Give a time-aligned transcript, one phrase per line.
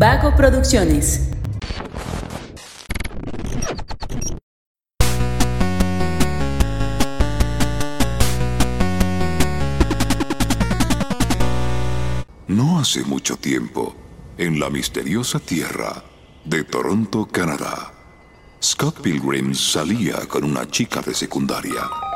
[0.00, 1.28] Vago Producciones.
[12.48, 13.94] No hace mucho tiempo,
[14.38, 16.02] en la misteriosa tierra
[16.46, 17.92] de Toronto, Canadá,
[18.62, 22.09] Scott Pilgrim salía con una chica de secundaria.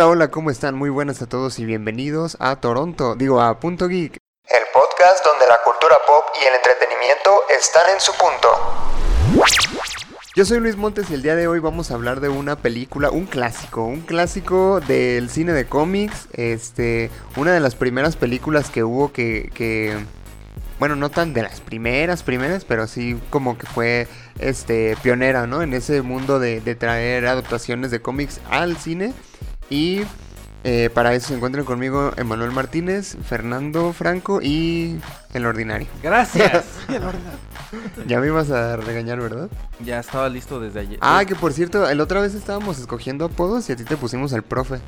[0.00, 0.76] Hola, hola, ¿cómo están?
[0.76, 4.16] Muy buenas a todos y bienvenidos a Toronto, digo a Punto Geek.
[4.46, 8.48] El podcast donde la cultura pop y el entretenimiento están en su punto.
[10.34, 13.10] Yo soy Luis Montes y el día de hoy vamos a hablar de una película,
[13.10, 18.82] un clásico, un clásico del cine de cómics, este, una de las primeras películas que
[18.82, 20.02] hubo que, que
[20.78, 25.60] bueno, no tan de las primeras, primeras, pero sí como que fue este pionera, ¿no?
[25.60, 29.12] En ese mundo de, de traer adaptaciones de cómics al cine.
[29.70, 30.02] Y
[30.62, 35.00] eh, para eso se encuentran conmigo Emanuel Martínez, Fernando Franco y
[35.32, 35.88] El Ordinario.
[36.02, 36.64] Gracias.
[38.08, 39.48] Ya me ibas a regañar, ¿verdad?
[39.78, 40.98] ya estaba listo desde ayer.
[41.00, 44.32] Ah, que por cierto, el otra vez estábamos escogiendo apodos y a ti te pusimos
[44.32, 44.80] el profe.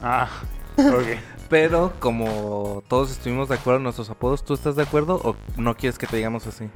[0.00, 0.28] Ah,
[0.76, 1.18] ok.
[1.50, 5.76] Pero como todos estuvimos de acuerdo en nuestros apodos, ¿tú estás de acuerdo o no
[5.76, 6.70] quieres que te digamos así?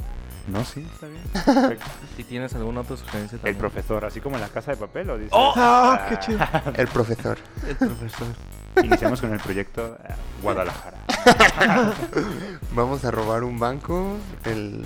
[0.47, 1.23] No, sí, está bien.
[1.33, 1.87] Perfecto.
[2.19, 5.17] ¿Y tienes alguna otra sugerencia El profesor, así como en la casa de papel, ¿o
[5.17, 5.33] dices?
[5.33, 6.39] Ah, qué chido.
[6.77, 7.39] El profesor.
[7.67, 8.29] El profesor.
[8.83, 10.99] Iniciamos con el proyecto eh, Guadalajara.
[12.75, 14.85] Vamos a robar un banco, el,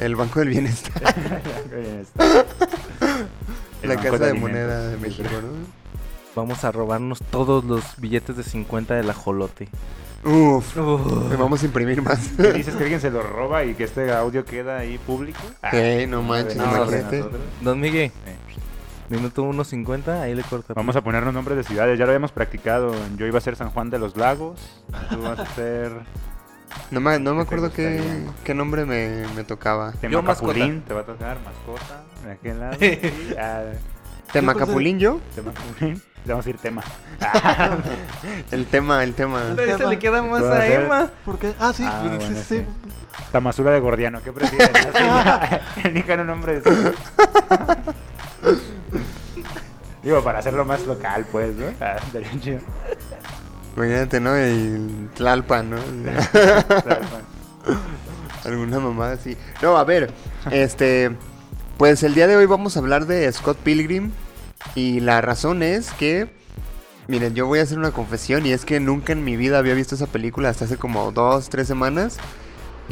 [0.00, 1.02] el Banco del Bienestar.
[3.82, 4.34] El la Banco Casa de.
[4.34, 5.82] Moneda de México, ¿no?
[6.36, 9.68] Vamos a robarnos todos los billetes de 50 del ajolote.
[10.24, 11.36] Uf, Uf.
[11.38, 12.30] vamos a imprimir más.
[12.36, 15.40] ¿Qué dices que alguien se lo roba y que este audio queda ahí público?
[15.62, 17.24] Ah, Ey, no manches, no, imagínate.
[17.60, 18.36] Don Miguel, Eh.
[19.10, 20.74] minuto 1.50, ahí le corta.
[20.74, 22.94] Vamos a ponernos nombres de ciudades, ya lo habíamos practicado.
[23.16, 24.60] Yo iba a ser San Juan de los Lagos,
[25.10, 25.90] tú vas a ser
[26.92, 29.90] No me, no me ¿Qué te acuerdo qué, qué nombre me, me tocaba.
[29.92, 32.76] Temacapulín, te va a tocar mascota de aquel lado.
[33.40, 33.62] ah,
[34.32, 35.20] ¿Temacapulín yo?
[35.34, 36.82] Temacapulín, le vamos a ir tema.
[38.50, 39.42] El tema, el tema.
[39.56, 40.66] Pero ese le queda más a.
[40.66, 41.10] Emma.
[41.24, 41.54] ¿Por qué?
[41.58, 43.62] Ah, sí, Ah, sí, bueno, sí, sí.
[43.70, 44.70] de Gordiano, ¿qué prefieres?
[45.84, 46.92] Elijan un nombre de
[50.02, 51.66] Digo, para hacerlo más local, pues, ¿no?
[51.80, 52.58] Ah, estaría chido.
[53.76, 54.36] Imagínate, ¿no?
[54.38, 55.76] Y Tlalpan, ¿no?
[58.44, 59.36] Alguna mamada así.
[59.62, 60.12] No, a ver,
[60.50, 61.12] este.
[61.78, 64.12] Pues el día de hoy vamos a hablar de Scott Pilgrim.
[64.74, 66.28] Y la razón es que.
[67.08, 68.46] Miren, yo voy a hacer una confesión.
[68.46, 71.48] Y es que nunca en mi vida había visto esa película hasta hace como dos,
[71.48, 72.18] tres semanas.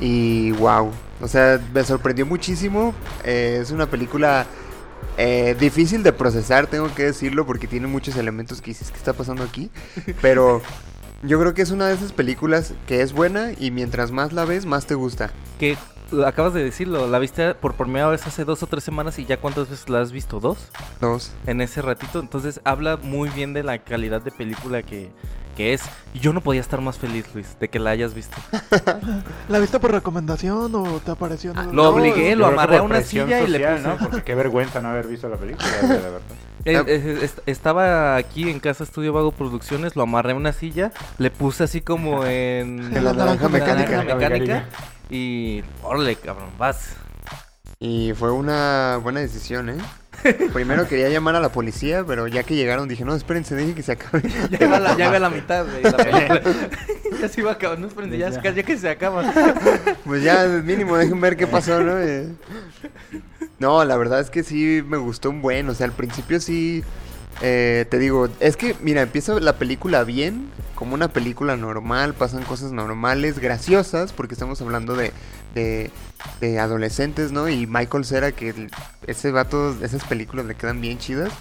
[0.00, 0.91] Y wow.
[1.20, 2.94] O sea, me sorprendió muchísimo.
[3.25, 4.47] Eh, es una película
[5.16, 9.12] eh, difícil de procesar, tengo que decirlo, porque tiene muchos elementos que dices, ¿qué está
[9.12, 9.70] pasando aquí?
[10.22, 10.62] Pero
[11.22, 14.44] yo creo que es una de esas películas que es buena y mientras más la
[14.44, 15.31] ves, más te gusta.
[15.58, 15.76] Que
[16.26, 19.37] acabas de decirlo, la viste por primera vez hace dos o tres semanas y ya
[19.38, 20.59] cuántas veces la has visto, dos,
[21.00, 21.32] Dos.
[21.47, 22.21] en ese ratito.
[22.21, 25.10] Entonces habla muy bien de la calidad de película que,
[25.56, 25.82] que es.
[26.15, 28.37] Y yo no podía estar más feliz, Luis, de que la hayas visto.
[29.49, 31.53] ¿La viste por recomendación o te apareció?
[31.53, 33.88] el- Lo obligué, lo amarré a una silla y le social, puse.
[33.88, 33.97] ¿no?
[33.99, 36.20] Porque qué vergüenza no haber visto la película, de verdad.
[36.66, 36.84] Eh, Ah.
[36.87, 41.31] eh, est- estaba aquí en Casa Estudio Vago Producciones, lo amarré a una silla, le
[41.31, 42.94] puse así como en...
[42.94, 43.91] En la naranja mecánica.
[44.04, 44.65] naranja mecánica,
[45.10, 45.62] y...
[45.82, 46.94] Órale, cabrón, vas.
[47.78, 49.78] Y fue una buena decisión, ¿eh?
[50.53, 53.82] Primero quería llamar a la policía, pero ya que llegaron dije, no, espérense, dejen que
[53.82, 54.22] se acabe.
[54.50, 56.43] Ya iba a la, ya iba a la mitad de la película.
[57.20, 58.53] ya se iba a acabar, no esperen, ya, Ya.
[58.53, 59.32] ya que se acaba.
[60.04, 61.94] Pues ya, mínimo, dejen ver qué pasó, ¿no?
[63.59, 65.69] No, la verdad es que sí me gustó un buen.
[65.69, 66.84] O sea, al principio sí.
[67.42, 72.42] Eh, te digo, es que, mira, empieza la película bien, como una película normal, pasan
[72.44, 75.12] cosas normales, graciosas, porque estamos hablando de,
[75.55, 75.90] de,
[76.40, 77.49] de adolescentes, ¿no?
[77.49, 78.70] Y Michael Cera, que el-
[79.06, 81.32] ese vato, esas películas le quedan bien chidas.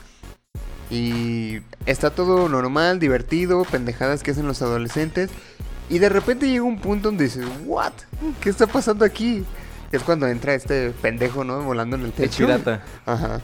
[0.89, 5.29] Y está todo normal, divertido, pendejadas que hacen los adolescentes.
[5.89, 7.93] Y de repente llega un punto donde dices, ¿what?
[8.41, 9.43] ¿Qué está pasando aquí?
[9.91, 11.61] Es cuando entra este pendejo, ¿no?
[11.63, 12.45] Volando en el El techo.
[12.45, 12.83] pirata.
[13.05, 13.39] Ajá.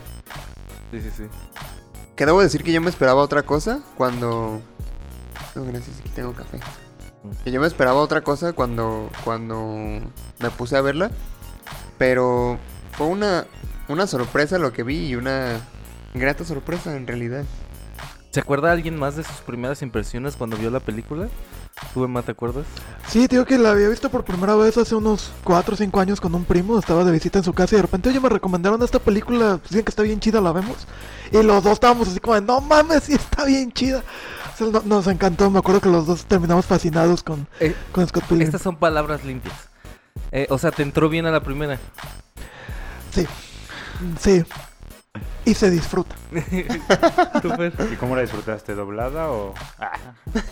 [0.92, 1.24] Sí, sí, sí.
[2.16, 4.62] Que debo decir que yo me esperaba otra cosa cuando...
[5.54, 6.60] No, gracias, aquí tengo café.
[7.44, 10.02] Que yo me esperaba otra cosa cuando, cuando
[10.40, 11.12] me puse a verla.
[11.98, 12.58] Pero
[12.94, 13.46] fue una,
[13.90, 15.60] una sorpresa lo que vi y una
[16.14, 17.44] grata sorpresa en realidad.
[18.32, 21.30] ¿Se acuerda alguien más de sus primeras impresiones cuando vio la película?
[21.94, 22.66] ¿Tú, Emma, te acuerdas?
[23.08, 26.22] Sí, tío, que la había visto por primera vez hace unos 4 o 5 años
[26.22, 26.80] con un primo.
[26.80, 29.60] Estaba de visita en su casa y de repente, oye, me recomendaron esta película.
[29.70, 30.88] Dicen que está bien chida, la vemos.
[31.32, 34.04] Y los dos estábamos así como, de, no mames, sí está bien chida.
[34.54, 35.50] O sea, no- nos encantó.
[35.52, 38.48] Me acuerdo que los dos terminamos fascinados con, Eh, con Scott Pilgrim.
[38.48, 39.56] Estas son palabras limpias.
[40.32, 41.78] Eh, o sea, te entró bien a la primera.
[43.12, 43.28] Sí,
[44.20, 44.44] sí.
[45.46, 46.16] Y se disfruta.
[47.92, 48.74] ¿Y cómo la disfrutaste?
[48.76, 49.54] ¿Doblada o.?
[49.80, 49.92] Ah,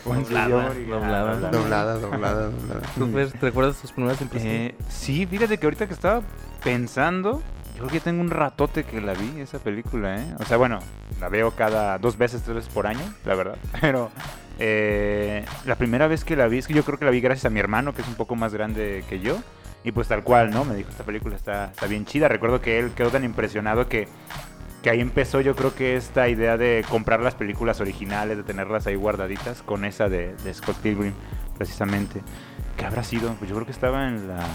[0.06, 1.50] Doblada, doblada.
[1.50, 2.82] Doblada, doblada, doblada.
[2.96, 4.72] ¿Tú, Fer, ¿Te recuerdas tus primeras impresiones?
[4.72, 6.22] Eh, sí, fíjate que ahorita que estaba
[6.64, 7.42] pensando,
[7.74, 10.36] yo creo que tengo un ratote que la vi, esa película, ¿eh?
[10.40, 10.80] O sea, bueno,
[11.20, 13.58] la veo cada dos veces, tres veces por año, la verdad.
[13.82, 14.12] Pero
[14.60, 17.46] eh, la primera vez que la vi, es que yo creo que la vi gracias
[17.46, 19.38] a mi hermano, que es un poco más grande que yo.
[19.86, 20.64] Y pues tal cual, ¿no?
[20.64, 22.30] Me dijo, esta película está, está bien chida.
[22.30, 24.08] Recuerdo que él quedó tan impresionado que,
[24.84, 28.86] que ahí empezó yo creo que esta idea de comprar las películas originales, de tenerlas
[28.86, 31.14] ahí guardaditas, con esa de, de Scott Pilgrim,
[31.58, 32.22] precisamente.
[32.78, 33.34] ¿Qué habrá sido?
[33.36, 34.46] Pues yo creo que estaba en la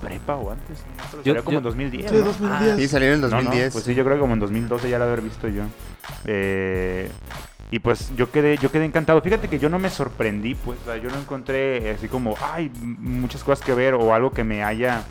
[0.00, 0.78] prepa o antes.
[1.12, 2.10] No Yo- salió como yo- en 2010.
[2.10, 2.24] Sí, ¿no?
[2.24, 2.76] 2010.
[2.76, 3.72] Sí, salió en el No, no, 2010.
[3.72, 5.64] pues sí, yo creo que como en 2012 ya la haber visto yo.
[6.24, 7.10] Eh,
[7.70, 9.20] y pues yo quedé, yo quedé encantado.
[9.20, 12.70] Fíjate que yo no me sorprendí, pues, o sea, yo no encontré así como, ay,
[12.80, 15.02] muchas cosas que ver o algo que me haya,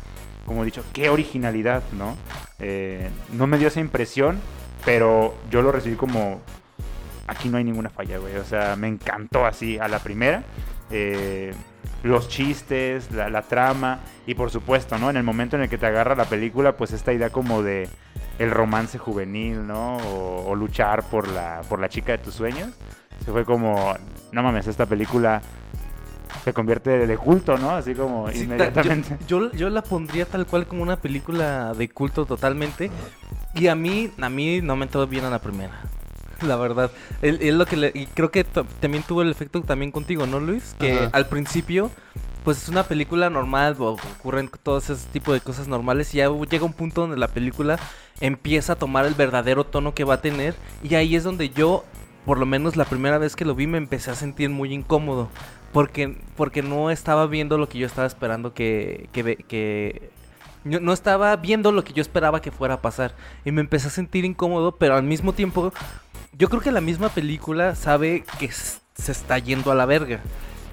[0.48, 2.16] como dicho, qué originalidad, ¿no?
[2.58, 4.40] Eh, no me dio esa impresión,
[4.86, 6.42] pero yo lo recibí como,
[7.28, 8.38] aquí no hay ninguna falla, güey.
[8.38, 10.44] O sea, me encantó así a la primera.
[10.90, 11.54] Eh,
[12.04, 15.10] los chistes, la, la trama y por supuesto, ¿no?
[15.10, 17.90] En el momento en el que te agarra la película, pues esta idea como de
[18.40, 19.98] el romance juvenil, ¿no?
[19.98, 22.70] O, o luchar por la, por la chica de tus sueños.
[23.26, 23.96] Se fue como,
[24.32, 25.42] no mames, esta película
[26.44, 27.72] se convierte de culto, ¿no?
[27.72, 29.18] Así como Sí, inmediatamente.
[29.28, 32.90] Yo, yo, yo la pondría tal cual como una película de culto totalmente.
[33.56, 35.82] Y a mí, a mí no me entró bien a la primera.
[36.42, 36.92] La verdad.
[37.22, 40.76] Es lo que le- y creo que también tuvo el efecto también contigo, ¿no, Luis?
[40.80, 41.10] Que Ajá.
[41.14, 41.90] al principio,
[42.44, 46.14] pues es una película normal, ocurren todos ese tipo de cosas normales.
[46.14, 47.80] Y ya llega un punto donde la película
[48.22, 50.54] empieza a tomar el verdadero tono que va a tener.
[50.84, 51.84] Y ahí es donde yo,
[52.26, 55.30] por lo menos la primera vez que lo vi, me empecé a sentir muy incómodo.
[55.78, 60.10] Porque, porque no estaba viendo lo que yo estaba esperando que, que, que
[60.64, 63.14] no estaba viendo lo que yo esperaba que fuera a pasar.
[63.46, 65.72] Y me empecé a sentir incómodo, pero al mismo tiempo,
[66.36, 70.20] yo creo que la misma película sabe que se está yendo a la verga.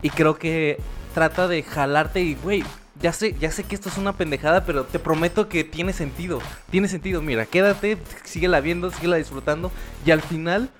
[0.01, 0.81] Y creo que
[1.12, 2.65] trata de jalarte y, güey,
[2.99, 6.41] ya sé, ya sé que esto es una pendejada, pero te prometo que tiene sentido.
[6.71, 9.71] Tiene sentido, mira, quédate, síguela viendo, síguela disfrutando.
[10.06, 10.71] Y al final,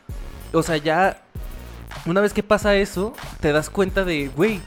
[0.55, 1.21] o sea, ya
[2.07, 4.61] una vez que pasa eso, te das cuenta de, güey,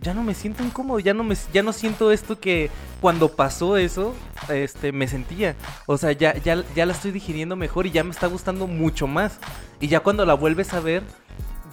[0.00, 3.76] ya no me siento incómodo, ya no me ya no siento esto que cuando pasó
[3.76, 4.14] eso,
[4.48, 5.54] este me sentía.
[5.86, 9.06] O sea, ya ya ya la estoy digiriendo mejor y ya me está gustando mucho
[9.06, 9.38] más.
[9.80, 11.02] Y ya cuando la vuelves a ver,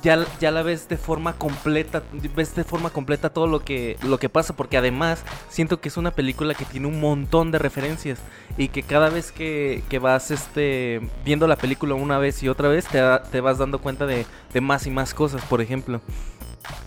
[0.02, 2.04] ya, ya la ves de forma completa,
[2.36, 5.98] ves de forma completa todo lo que, lo que pasa, porque además siento que es
[5.98, 8.20] una película que tiene un montón de referencias
[8.58, 12.70] y que cada vez que, que vas este, viendo la película una vez y otra
[12.70, 13.02] vez te,
[13.32, 16.02] te vas dando cuenta de, de más y más cosas, por ejemplo.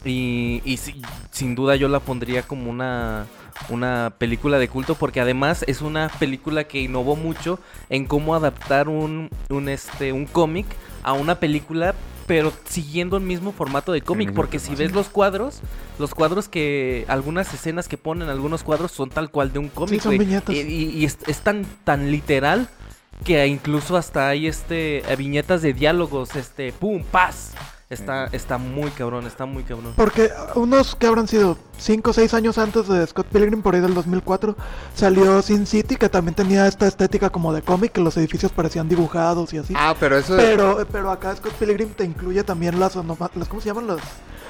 [0.05, 3.27] Y, y sí, sin duda yo la pondría como una,
[3.69, 7.59] una película de culto porque además es una película que innovó mucho
[7.91, 10.67] en cómo adaptar un, un, este, un cómic
[11.03, 11.95] a una película
[12.27, 15.61] pero siguiendo el mismo formato de cómic porque si ves los cuadros
[15.99, 20.01] los cuadros que algunas escenas que ponen algunos cuadros son tal cual de un cómic
[20.01, 20.27] son güey.
[20.27, 20.55] viñetas.
[20.55, 22.69] y, y- y es, es tan tan literal
[23.25, 27.53] que incluso hasta hay este viñetas de diálogos este pum paz
[27.93, 32.35] está está muy cabrón está muy cabrón Porque unos que habrán sido 5 o 6
[32.35, 34.57] años antes de Scott Pilgrim, por ahí del 2004,
[34.95, 38.89] salió Sin City, que también tenía esta estética como de cómic, que los edificios parecían
[38.89, 39.75] dibujados y así.
[39.77, 40.37] Ah, pero eso.
[40.37, 43.87] Pero, pero acá Scott Pilgrim te incluye también las, las ¿cómo se llaman?
[43.87, 44.01] Los,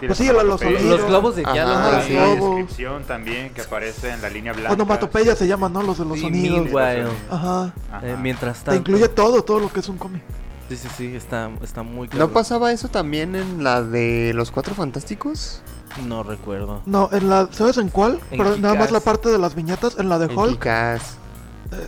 [0.01, 0.83] Sí, pues sí, las los, sonidos.
[0.83, 2.13] los globos de diálogo sí.
[2.15, 4.73] La descripción también que aparece en la línea blanca.
[4.73, 5.81] Onomatopeya se llaman, ¿no?
[5.85, 6.65] Los de los Sí, sonidos.
[6.73, 7.09] Meanwhile.
[7.31, 7.73] Ajá.
[7.93, 8.07] Ajá.
[8.09, 10.23] Eh, mientras Te tanto incluye todo, todo lo que es un cómic.
[10.77, 14.51] Sí sí sí está está muy ¿No cabrón pasaba eso también en la de los
[14.51, 15.61] Cuatro Fantásticos?
[16.07, 18.19] no recuerdo No, en la, ¿sabes en cuál?
[18.31, 20.67] En Pero nada más la parte de las viñetas, en la de En Hulk.
[20.67, 20.99] Eh,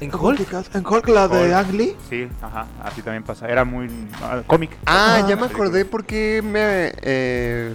[0.00, 0.38] ¿En ¿cómo Hulk?
[0.38, 0.70] Kick-Ass?
[0.74, 1.54] En Hulk, la de Hulk.
[1.54, 1.96] Ang Lee.
[2.08, 3.48] Sí, ajá, así también pasa.
[3.48, 3.88] Era muy
[4.22, 4.70] ah, cómic.
[4.86, 5.26] Ah, Ah.
[5.28, 7.74] ya me acordé por qué me eh,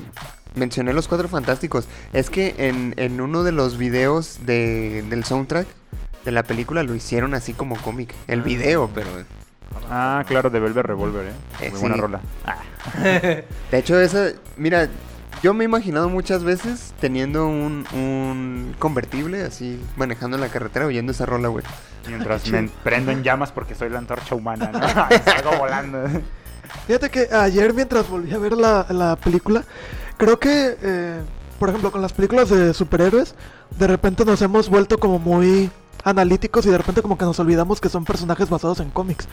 [0.56, 1.88] mencioné los Cuatro Fantásticos.
[2.14, 5.68] Es que en, en uno de los videos de, del soundtrack
[6.26, 8.14] de la película lo hicieron así como cómic.
[8.28, 9.10] El video, pero.
[9.90, 11.34] Ah, claro, de Velvet Revolver, ¿eh?
[11.62, 12.02] Eh, Muy buena sí.
[12.02, 12.20] rola.
[12.46, 12.58] Ah,
[13.02, 13.46] De
[13.78, 14.28] hecho, esa.
[14.58, 14.88] Mira,
[15.42, 20.86] yo me he imaginado muchas veces teniendo un, un convertible así, manejando en la carretera
[20.86, 21.64] oyendo esa rola, güey.
[22.08, 24.80] mientras me prendo en llamas porque soy la antorcha humana, ¿no?
[25.26, 26.00] Salgo volando.
[26.88, 29.64] Fíjate que ayer mientras volví a ver la, la película,
[30.18, 31.20] creo que, eh,
[31.58, 33.34] por ejemplo, con las películas de superhéroes,
[33.78, 35.72] de repente nos hemos vuelto como muy
[36.04, 39.28] analíticos y de repente como que nos olvidamos que son personajes basados en cómics.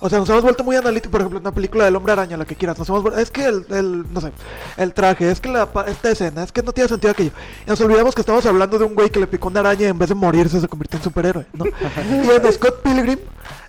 [0.00, 2.36] O sea, nos hemos vuelto muy analíticos, por ejemplo, en una película del hombre araña,
[2.36, 2.78] la que quieras.
[2.78, 4.32] Nos hemos es que el, el, no sé,
[4.76, 7.30] el traje, es que la, esta escena, es que no tiene sentido aquello.
[7.66, 9.90] Y nos olvidamos que estamos hablando de un güey que le picó una araña y
[9.90, 11.64] en vez de morirse se convirtió en superhéroe, ¿no?
[11.66, 13.18] y en Scott Pilgrim,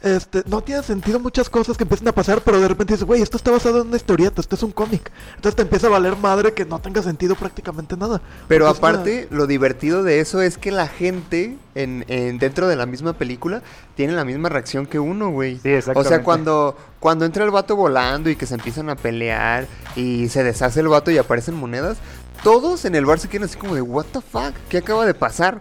[0.01, 3.21] este, no tiene sentido muchas cosas que empiezan a pasar, pero de repente dices, güey,
[3.21, 5.11] esto está basado en una historieta, esto es un cómic.
[5.35, 8.21] Entonces te empieza a valer madre que no tenga sentido prácticamente nada.
[8.47, 12.75] Pero una- aparte, lo divertido de eso es que la gente en, en- dentro de
[12.75, 13.61] la misma película
[13.95, 15.59] tiene la misma reacción que uno, güey.
[15.59, 19.67] Sí, O sea, cuando, cuando entra el vato volando y que se empiezan a pelear
[19.95, 21.97] y se deshace el vato y aparecen monedas,
[22.43, 25.13] todos en el bar se quedan así como de, what the fuck, ¿qué acaba de
[25.13, 25.59] pasar?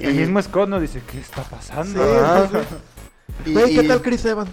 [0.00, 2.48] El mismo Scott nos dice, ¿qué está pasando?
[2.50, 3.50] Sí.
[3.50, 4.50] Y- Güey, ¿qué tal Chris Evans?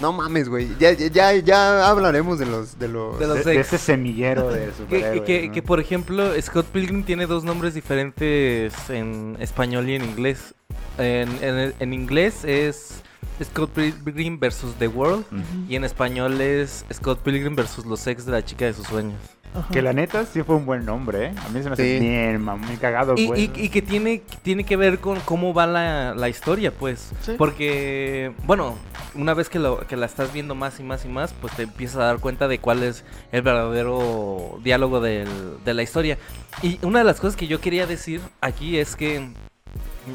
[0.00, 0.68] No mames, güey.
[0.78, 3.18] Ya, ya, ya, hablaremos de los, de los.
[3.18, 3.66] De los de, de ex.
[3.72, 5.22] ese semillero de Que, superhéroes.
[5.22, 5.52] que- ¿no?
[5.54, 10.54] que, por ejemplo, Scott Pilgrim tiene dos nombres diferentes en español y en inglés.
[10.98, 13.02] En, en- en inglés es
[13.42, 15.24] Scott Pilgrim versus The World.
[15.68, 19.14] Y en español es Scott Pilgrim versus los ex de la chica de sus sueños.
[19.52, 19.66] Ajá.
[19.72, 21.32] Que la neta sí fue un buen nombre, ¿eh?
[21.44, 22.04] A mí se me hace Sí.
[22.04, 23.40] bien, muy cagado, Y, pues.
[23.40, 27.10] y- y que tiene, tiene que ver con cómo va la, la historia, pues.
[27.22, 27.32] Sí.
[27.36, 28.76] Porque, bueno,
[29.16, 31.64] una vez que, lo, que la estás viendo más y más y más, pues te
[31.64, 35.28] empiezas a dar cuenta de cuál es el verdadero diálogo del-
[35.64, 36.16] de la historia.
[36.62, 39.30] Y una de las cosas que yo quería decir aquí es que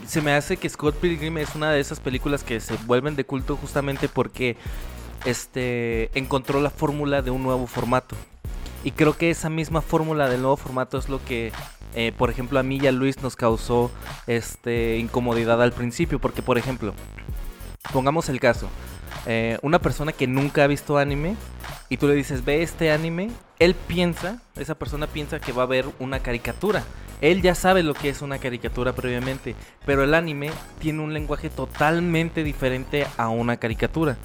[0.07, 3.25] se me hace que Scott Pilgrim es una de esas películas que se vuelven de
[3.25, 4.57] culto justamente porque
[5.25, 8.15] este encontró la fórmula de un nuevo formato.
[8.83, 11.51] Y creo que esa misma fórmula del nuevo formato es lo que,
[11.95, 13.89] eh, por ejemplo, a mí y a Luis nos causó
[14.27, 16.19] este, incomodidad al principio.
[16.19, 16.93] Porque, por ejemplo,
[17.91, 18.69] pongamos el caso.
[19.25, 21.35] eh, una persona que nunca ha visto anime
[21.89, 25.67] y tú le dices, ve este anime, él piensa, esa persona piensa que va a
[25.67, 26.83] ver una caricatura.
[27.21, 29.55] Él ya sabe lo que es una caricatura previamente,
[29.85, 34.17] pero el anime tiene un lenguaje totalmente diferente a una caricatura.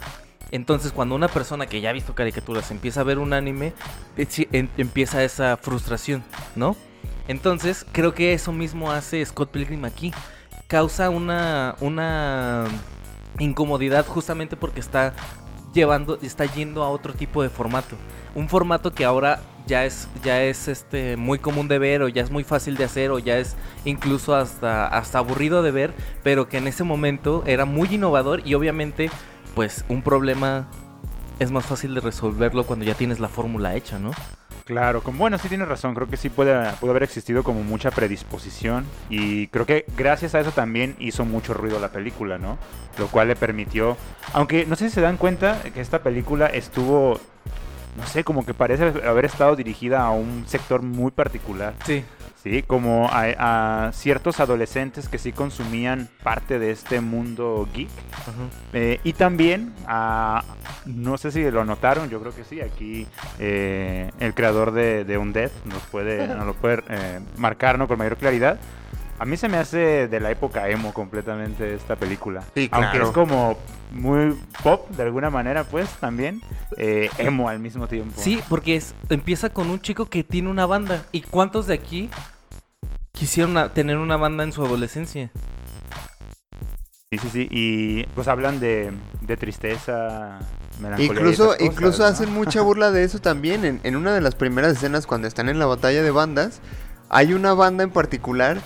[0.50, 3.72] Entonces, cuando una persona que ya ha visto caricaturas empieza a ver un anime,
[4.16, 6.24] eh, em- empieza esa frustración,
[6.56, 6.76] ¿no?
[7.28, 10.12] Entonces, creo que eso mismo hace Scott Pilgrim aquí.
[10.66, 12.64] Causa una, una
[13.38, 15.14] incomodidad justamente porque está
[15.72, 17.96] llevando, está yendo a otro tipo de formato.
[18.34, 22.22] Un formato que ahora ya es, ya es este muy común de ver, o ya
[22.22, 26.48] es muy fácil de hacer, o ya es incluso hasta, hasta aburrido de ver, pero
[26.48, 29.10] que en ese momento era muy innovador y obviamente,
[29.54, 30.68] pues, un problema
[31.38, 34.12] es más fácil de resolverlo cuando ya tienes la fórmula hecha, ¿no?
[34.70, 38.86] Claro, bueno, sí tienes razón, creo que sí puede, puede haber existido como mucha predisposición
[39.08, 42.56] y creo que gracias a eso también hizo mucho ruido la película, ¿no?
[42.96, 43.96] Lo cual le permitió,
[44.32, 47.18] aunque no sé si se dan cuenta que esta película estuvo,
[47.96, 52.04] no sé, como que parece haber estado dirigida a un sector muy particular, Sí.
[52.42, 52.62] ¿Sí?
[52.62, 57.88] Como a, a ciertos adolescentes que sí consumían parte de este mundo geek.
[58.72, 60.42] Eh, y también, a-
[60.86, 63.06] no sé si lo notaron, yo creo que sí, aquí
[63.38, 67.86] eh, el creador de, de Undead nos puede, nos lo puede eh, marcar ¿no?
[67.88, 68.58] con mayor claridad.
[69.20, 72.42] A mí se me hace de la época emo completamente esta película.
[72.54, 73.06] Sí, Aunque claro.
[73.08, 73.58] es como
[73.92, 76.40] muy pop de alguna manera, pues también
[76.78, 78.14] eh, emo al mismo tiempo.
[78.18, 81.04] Sí, porque es, empieza con un chico que tiene una banda.
[81.12, 82.08] ¿Y cuántos de aquí
[83.12, 85.30] quisieron a- tener una banda en su adolescencia?
[87.12, 87.48] Sí, sí, sí.
[87.50, 90.38] Y pues hablan de, de tristeza,
[90.80, 91.12] melancolía.
[91.12, 92.08] Incluso, cosas, incluso ¿no?
[92.08, 93.66] hacen mucha burla de eso también.
[93.66, 96.62] En, en una de las primeras escenas, cuando están en la batalla de bandas,
[97.10, 98.58] hay una banda en particular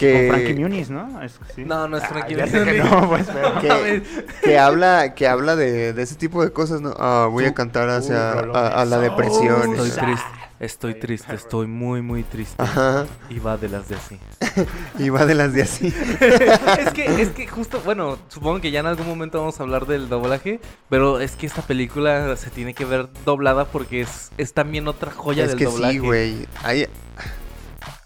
[0.00, 1.22] que, Con Frankie Muniz, ¿no?
[1.22, 1.64] Es- sí.
[1.64, 3.60] No, no es Ah, Frankie que no, pues, pero...
[3.60, 4.02] que,
[4.42, 6.80] que habla, que habla de, de ese tipo de cosas.
[6.80, 6.94] ¿no?
[6.98, 9.74] Ah, voy a cantar hacia rolón a, a la de depresión.
[9.74, 10.26] Estoy triste,
[10.58, 12.62] estoy triste, estoy muy, muy triste.
[12.62, 13.06] Ajá.
[13.28, 14.18] Y va de las de así.
[14.98, 15.86] Y va de las de así.
[16.20, 19.86] es que, es que justo, bueno, supongo que ya en algún momento vamos a hablar
[19.86, 24.52] del doblaje, pero es que esta película se tiene que ver doblada porque es, es
[24.54, 25.92] también otra joya es del que doblaje.
[25.92, 26.46] sí, güey.
[26.62, 26.88] Hay,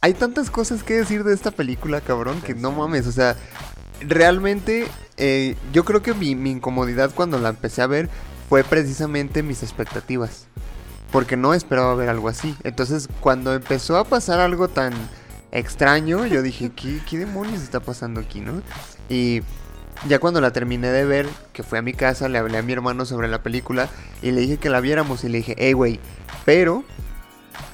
[0.04, 3.06] hay tantas cosas que decir de esta película, cabrón, que no mames.
[3.06, 3.36] O sea,
[4.02, 8.10] realmente eh, yo creo que mi, incomodidad cuando la empecé a ver
[8.50, 10.44] fue precisamente mis expectativas.
[11.10, 12.54] Porque no esperaba ver algo así.
[12.64, 14.92] Entonces, cuando empezó a pasar algo tan
[15.52, 18.60] extraño, yo dije, ¿qué, qué demonios está pasando aquí, no?
[19.08, 19.40] Y
[20.06, 22.74] ya cuando la terminé de ver, que fui a mi casa, le hablé a mi
[22.74, 23.88] hermano sobre la película
[24.20, 25.98] y le dije que la viéramos y le dije, hey, güey,
[26.44, 26.84] pero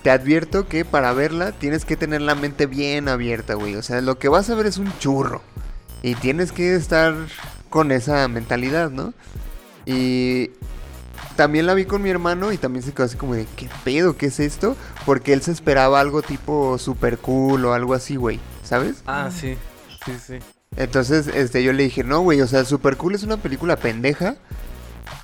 [0.03, 3.77] te advierto que para verla tienes que tener la mente bien abierta, güey.
[3.77, 5.43] O sea, lo que vas a ver es un churro.
[6.03, 7.15] Y tienes que estar
[7.69, 9.13] con esa mentalidad, ¿no?
[9.85, 10.51] Y
[11.37, 14.17] también la vi con mi hermano y también se quedó así como de, ¿qué pedo?
[14.17, 14.77] ¿Qué es esto?
[15.05, 19.03] Porque él se esperaba algo tipo super cool o algo así, güey, ¿sabes?
[19.07, 19.57] Ah, sí.
[20.05, 20.39] Sí, sí.
[20.77, 24.37] Entonces, este, yo le dije, no, güey, o sea, Super Cool es una película pendeja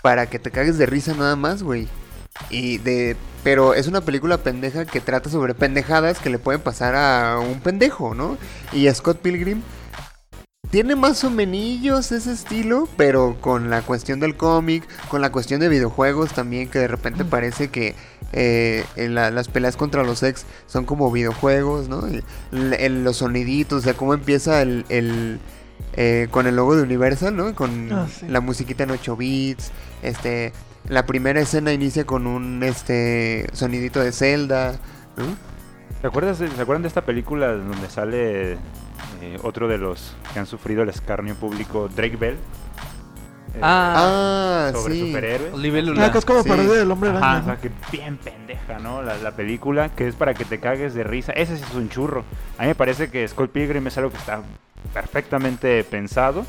[0.02, 1.88] para que te cagues de risa nada más, güey.
[2.50, 6.94] Y de, pero es una película pendeja que trata sobre pendejadas que le pueden pasar
[6.94, 8.38] a un pendejo, ¿no?
[8.72, 9.62] Y Scott Pilgrim
[10.70, 15.60] tiene más o menos ese estilo, pero con la cuestión del cómic, con la cuestión
[15.60, 17.94] de videojuegos también, que de repente parece que
[18.32, 22.02] eh, en la- las peleas contra los ex son como videojuegos, ¿no?
[22.50, 25.38] El- los soniditos, o sea, cómo empieza el, el,
[25.94, 27.54] eh, con el logo de Universal, ¿no?
[27.54, 28.26] Con Ah, sí.
[28.28, 29.70] la musiquita en 8 bits,
[30.02, 30.52] este,
[30.88, 34.72] la primera escena inicia con un, este, sonidito de Zelda,
[35.16, 35.24] ¿no?
[36.00, 40.38] ¿Se acuerdan, de, ¿Se acuerdan de esta película donde sale eh, otro de los que
[40.38, 42.34] han sufrido el escarnio público, Drake Bell?
[43.54, 45.06] Eh, Ah, Ah, sobre sí.
[45.06, 45.54] superhéroes.
[45.56, 46.06] Libélula.
[46.06, 46.48] Ah, que es como Sí.
[46.50, 47.30] parodia del hombre araña.
[47.30, 49.02] Ajá, o sea, que bien pendeja, ¿no?
[49.02, 51.32] La, la película, que es para que te cagues de risa.
[51.32, 52.24] Ese sí es un churro.
[52.58, 54.42] A mí me parece que Scott Pilgrim es algo que está
[54.92, 56.44] perfectamente pensado.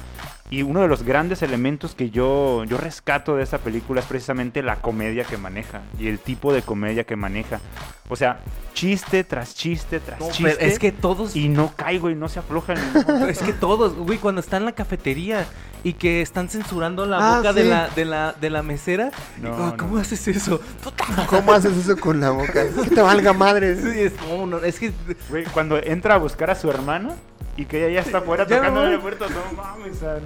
[0.49, 4.63] Y uno de los grandes elementos que yo, yo rescato de esta película es precisamente
[4.63, 7.59] la comedia que maneja y el tipo de comedia que maneja.
[8.07, 8.39] O sea,
[8.73, 10.43] chiste tras chiste tras No, chiste.
[10.57, 13.27] pero es que todos Y no caigo y no se afloja en ningún momento.
[13.27, 15.45] Es que todos, güey, cuando está en la cafetería
[15.83, 19.11] y que están censurando la Ah, boca de, la, de, la, de la mesera.
[19.41, 20.01] No, ¿Cómo no.
[20.01, 20.61] haces eso?
[21.29, 22.63] ¿Cómo haces eso con la boca?
[22.83, 23.75] Que te valga madre.
[23.75, 24.93] Sí, es, no, no, es que
[25.29, 27.15] Güey, cuando entra a buscar a su hermana
[27.57, 28.91] y que ella ya está afuera Ya tocando no.
[28.91, 30.01] la puerta, no mames.
[30.03, 30.19] ah,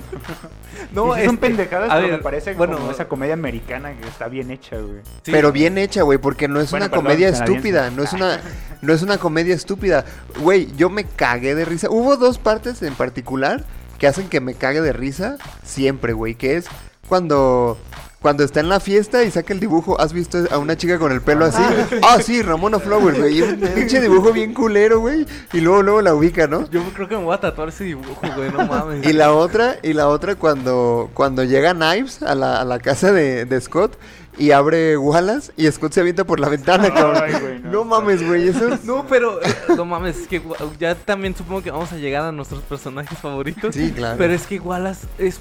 [0.94, 3.94] no, sí son este, pendejadas, a pero ver, me parece bueno, como esa comedia americana
[3.98, 5.00] que está bien hecha, güey.
[5.24, 8.14] sí, Pero bien hecha, güey, porque no es Bueno, una perdón, comedia estúpida, no es
[8.14, 8.40] una
[8.82, 10.06] no es una comedia estúpida.
[10.40, 11.90] Güey, yo me cagué de risa.
[11.90, 13.64] Hubo dos partes en particular
[13.98, 16.66] que hacen que me cague de risa siempre, güey, que es
[17.08, 17.78] cuando
[18.22, 21.12] cuando está en la fiesta y saca el dibujo, ¿has visto a una chica con
[21.12, 21.62] el pelo así?
[22.04, 23.42] Ah, sí, Ramona Flowers, güey.
[23.42, 25.26] un pinche dibujo bien culero, güey.
[25.54, 26.70] Y luego, luego la ubica, ¿no?
[26.70, 29.06] Yo creo que me voy a tatuar ese dibujo, güey, no mames.
[29.08, 33.12] Y la otra, y la otra cuando, cuando llega Knives a la, a la casa
[33.12, 33.98] de, de Scott
[34.38, 37.42] y abre Wallace y Scott se avienta por la ventana, Ay, cabrón.
[37.42, 38.86] güey, no, mames, güey, eso es...
[38.86, 40.42] No, pero eh, no mames, es que
[40.80, 43.74] ya también supongo que vamos a llegar a nuestros personajes favoritos.
[43.76, 44.16] Sí, claro.
[44.18, 45.40] Pero es que Wallace es,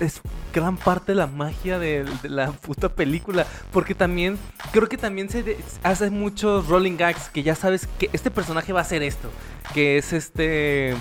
[0.00, 0.20] es
[0.54, 3.46] gran parte de la magia de, de la puta película.
[3.72, 4.38] Porque también,
[4.72, 8.72] creo que también se de- hace muchos rolling gags que ya sabes que este personaje
[8.72, 9.30] va a hacer esto.
[9.74, 10.94] Que es este.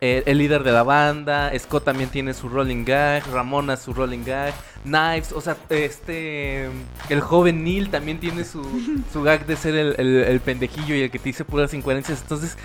[0.00, 4.24] eh, el líder de la banda, Scott también tiene su rolling gag, Ramona su rolling
[4.26, 4.52] gag,
[4.84, 6.68] Knives, o sea, este,
[7.08, 8.62] el joven Neil también tiene su,
[9.12, 12.20] su gag de ser el, el- el pendejillo y el que te dice puras incoherencias.
[12.20, 12.58] Entonces,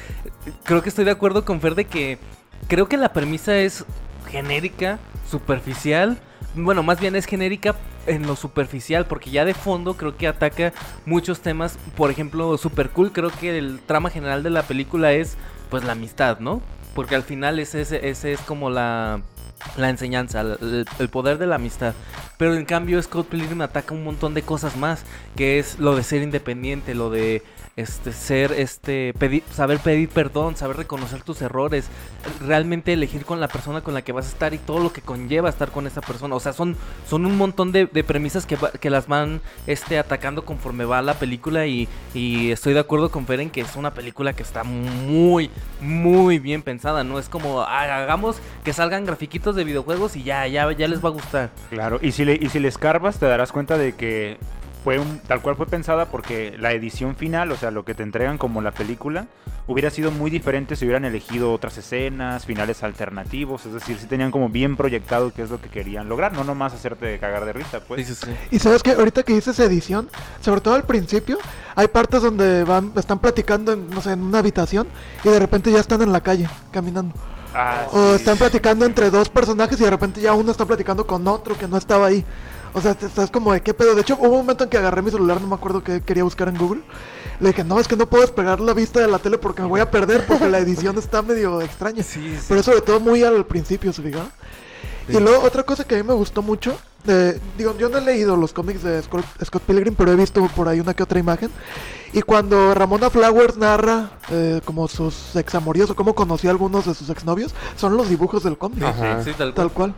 [0.63, 2.17] creo que estoy de acuerdo con Fer de que
[2.67, 3.85] creo que la premisa es
[4.31, 6.17] genérica, superficial.
[6.55, 7.75] Bueno, más bien es genérica
[8.07, 10.73] en lo superficial, porque ya de fondo creo que ataca
[11.05, 11.77] muchos temas.
[11.95, 15.37] Por ejemplo, super cool, creo que el trama general de la película es
[15.69, 16.61] pues la amistad, ¿no?
[16.95, 19.21] Porque al final ese, ese, es como la,
[19.77, 21.93] la enseñanza, el, el poder de la amistad.
[22.37, 25.03] Pero en cambio Scott Pilgrim ataca un montón de cosas más,
[25.37, 27.43] que es lo de ser independiente, lo de
[27.81, 29.13] este ser este
[29.51, 31.87] saber pedir perdón, saber reconocer tus errores,
[32.39, 35.01] realmente elegir con la persona con la que vas a estar y todo lo que
[35.01, 36.35] conlleva estar con esa persona.
[36.35, 36.77] O sea, son,
[37.11, 42.73] un montón de, premisas que, las van este, atacando conforme va la película y, estoy
[42.73, 47.03] de acuerdo con Fer en que es una película que está muy, muy bien pensada.
[47.03, 51.11] No es como "Ah, hagamos que salgan grafiquitos de videojuegos y ya les va a
[51.11, 51.49] gustar.
[51.69, 54.37] Claro, y si le, y si le escarbas te darás cuenta de que
[54.83, 58.03] fue un, tal cual fue pensada porque la edición final, o sea, lo que te
[58.03, 59.27] entregan como la película,
[59.67, 64.31] hubiera sido muy diferente si hubieran elegido otras escenas, finales alternativos, es decir, si tenían
[64.31, 67.79] como bien proyectado qué es lo que querían lograr, no nomás hacerte cagar de risa,
[67.81, 68.07] pues.
[68.07, 68.31] Sí, sí, sí.
[68.49, 70.09] Y sabes que ahorita que dices edición,
[70.41, 71.37] sobre todo al principio,
[71.75, 74.87] hay partes donde van, están platicando en, no sé, en una habitación
[75.23, 77.13] y de repente ya están en la calle caminando.
[77.53, 78.15] Ah, O sí.
[78.15, 81.67] están platicando entre dos personajes y de repente ya uno está platicando con otro que
[81.67, 82.25] no estaba ahí.
[82.73, 83.95] O sea, estás como de qué pedo.
[83.95, 86.23] De hecho, hubo un momento en que agarré mi celular, no me acuerdo qué quería
[86.23, 86.81] buscar en Google.
[87.39, 89.67] Le dije, no, es que no puedo despegar la vista de la tele porque me
[89.67, 92.03] voy a perder porque la edición está medio extraña.
[92.03, 92.45] Sí, sí.
[92.47, 94.29] Pero sobre todo muy al principio, ¿se fijaron?
[95.09, 98.01] Y luego otra cosa que a mí me gustó mucho, eh, digo, yo no he
[98.01, 101.19] leído los cómics de Scott, Scott Pilgrim, pero he visto por ahí una que otra
[101.19, 101.49] imagen.
[102.13, 106.93] Y cuando Ramona Flowers narra eh, como sus examoríos o cómo conoció a algunos de
[106.93, 108.83] sus exnovios, son los dibujos del cómic.
[109.23, 109.53] Sí, tal cual.
[109.53, 109.95] Tal cual.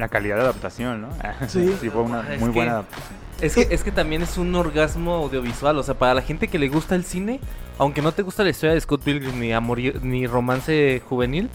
[0.00, 1.08] La calidad de adaptación, ¿no?
[1.48, 1.68] Sí.
[1.90, 3.20] fue una Es muy que- buena adaptación.
[3.40, 5.78] Es que, es que también es un orgasmo audiovisual.
[5.78, 7.40] O sea, para la gente que le gusta el cine,
[7.78, 11.48] aunque no te gusta la historia de Scott Pilgrim ni, amor, ni romance juvenil,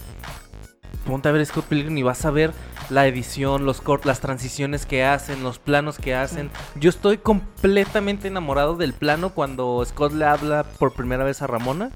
[1.06, 2.52] ponte a ver Scott Pilgrim y vas a ver
[2.90, 6.50] la edición, los cort las transiciones que hacen, los planos que hacen.
[6.74, 11.90] Yo estoy completamente enamorado del plano cuando Scott le habla por primera vez a Ramona.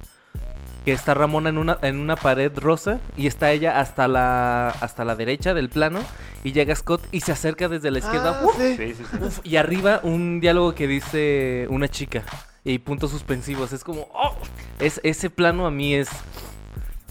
[0.91, 5.05] Que está Ramona en una, en una pared rosa y está ella hasta la, hasta
[5.05, 6.01] la derecha del plano.
[6.43, 8.41] Y llega Scott y se acerca desde la izquierda.
[8.41, 8.57] Ah, ¡uf!
[8.59, 8.77] sí.
[8.77, 9.17] Sí, sí, sí.
[9.25, 12.25] Uf, y arriba un diálogo que dice una chica.
[12.65, 13.73] Y puntos suspensivos.
[13.73, 14.09] Es como.
[14.13, 14.35] ¡oh!
[14.81, 16.09] Es, ese plano a mí es.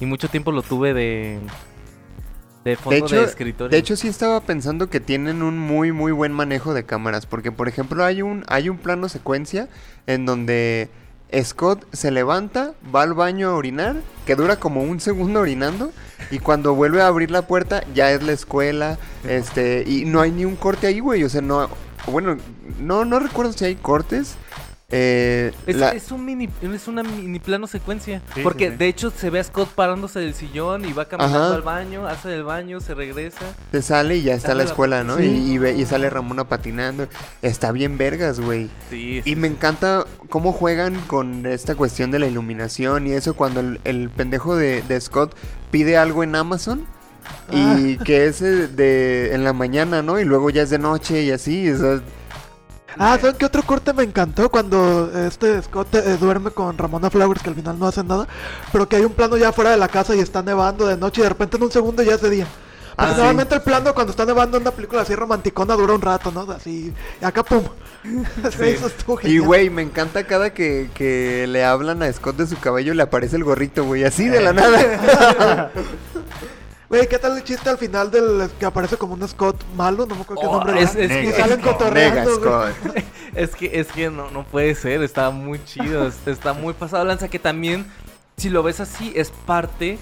[0.01, 1.39] Y mucho tiempo lo tuve de.
[2.65, 3.69] De fondo De de, hecho, escritorio.
[3.69, 7.25] de hecho, sí estaba pensando que tienen un muy, muy buen manejo de cámaras.
[7.25, 9.69] Porque, por ejemplo, hay un, hay un plano secuencia
[10.05, 10.89] en donde
[11.43, 15.91] Scott se levanta, va al baño a orinar, que dura como un segundo orinando.
[16.31, 18.97] Y cuando vuelve a abrir la puerta, ya es la escuela.
[19.27, 21.23] Este, y no hay ni un corte ahí, güey.
[21.23, 21.69] O sea, no.
[22.07, 22.37] Bueno,
[22.79, 24.35] no, no recuerdo si hay cortes.
[24.91, 28.21] Eh, Es, la- es un mini, es una mini plano secuencia.
[28.33, 28.77] Sí, porque sí, sí.
[28.77, 31.53] de hecho se ve a Scott parándose del sillón y va caminando Ajá.
[31.55, 33.45] al baño, hace el baño, se regresa.
[33.71, 35.17] Se sale y ya está la la escuela, ¿no?
[35.17, 35.23] Sí.
[35.25, 37.07] Y, y ve- y sale Ramona patinando.
[37.43, 38.69] Está bien vergas, güey.
[38.89, 43.59] Sí, Y me encanta cómo juegan con esta cuestión de la iluminación y eso cuando
[43.59, 45.35] el, el pendejo de, de Scott
[45.71, 46.85] pide algo en Amazon
[47.51, 50.19] y que es eh, de en la mañana, ¿no?
[50.19, 51.69] Y luego ya es de noche y así.
[51.69, 52.01] o sea,
[52.97, 54.49] Ah, ¿saben qué otro corte me encantó?
[54.49, 58.27] Cuando este Scott eh, duerme con Ramona Flowers, que al final no hace nada,
[58.71, 61.21] pero que hay un plano ya fuera de la casa y está nevando de noche
[61.21, 62.47] y de repente en un segundo ya es de día.
[62.95, 63.17] Porque Ah, sí.
[63.21, 66.41] normalmente el plano cuando está nevando en una película así romanticona dura un rato, ¿no?
[66.51, 67.63] Así, y acá pum.
[68.59, 72.57] Eso estuvo y güey, me encanta cada que, que le hablan a Scott de su
[72.59, 75.71] cabello le aparece el gorrito, güey, así de la nada.
[76.89, 80.07] Güey, ¿qué tal el chiste al final del que aparece como un Scott malo?
[80.07, 82.65] No me acuerdo qué Oh, nombre es- es Y que- salen cotorreando.
[83.35, 87.05] Es que, es que no, no puede ser, está muy chido, es- está muy pasado
[87.05, 87.85] lanza que también,
[88.37, 89.99] si lo ves así, es parte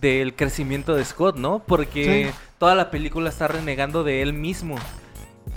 [0.00, 1.58] del crecimiento de Scott, ¿no?
[1.58, 2.38] Porque Sí.
[2.58, 4.76] toda la película está renegando de él mismo.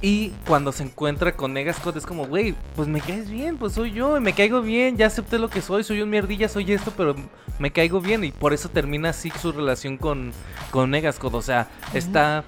[0.05, 3.71] Y cuando se encuentra con Nega Scott es como, güey, pues me caes bien, pues
[3.71, 6.73] soy yo, y me caigo bien, ya acepté lo que soy, soy un mierdilla, soy
[6.73, 7.15] esto, pero
[7.57, 8.25] me caigo bien.
[8.25, 10.33] Y por eso termina así su relación con,
[10.71, 11.33] con Nega Scott.
[11.35, 12.43] O sea, está...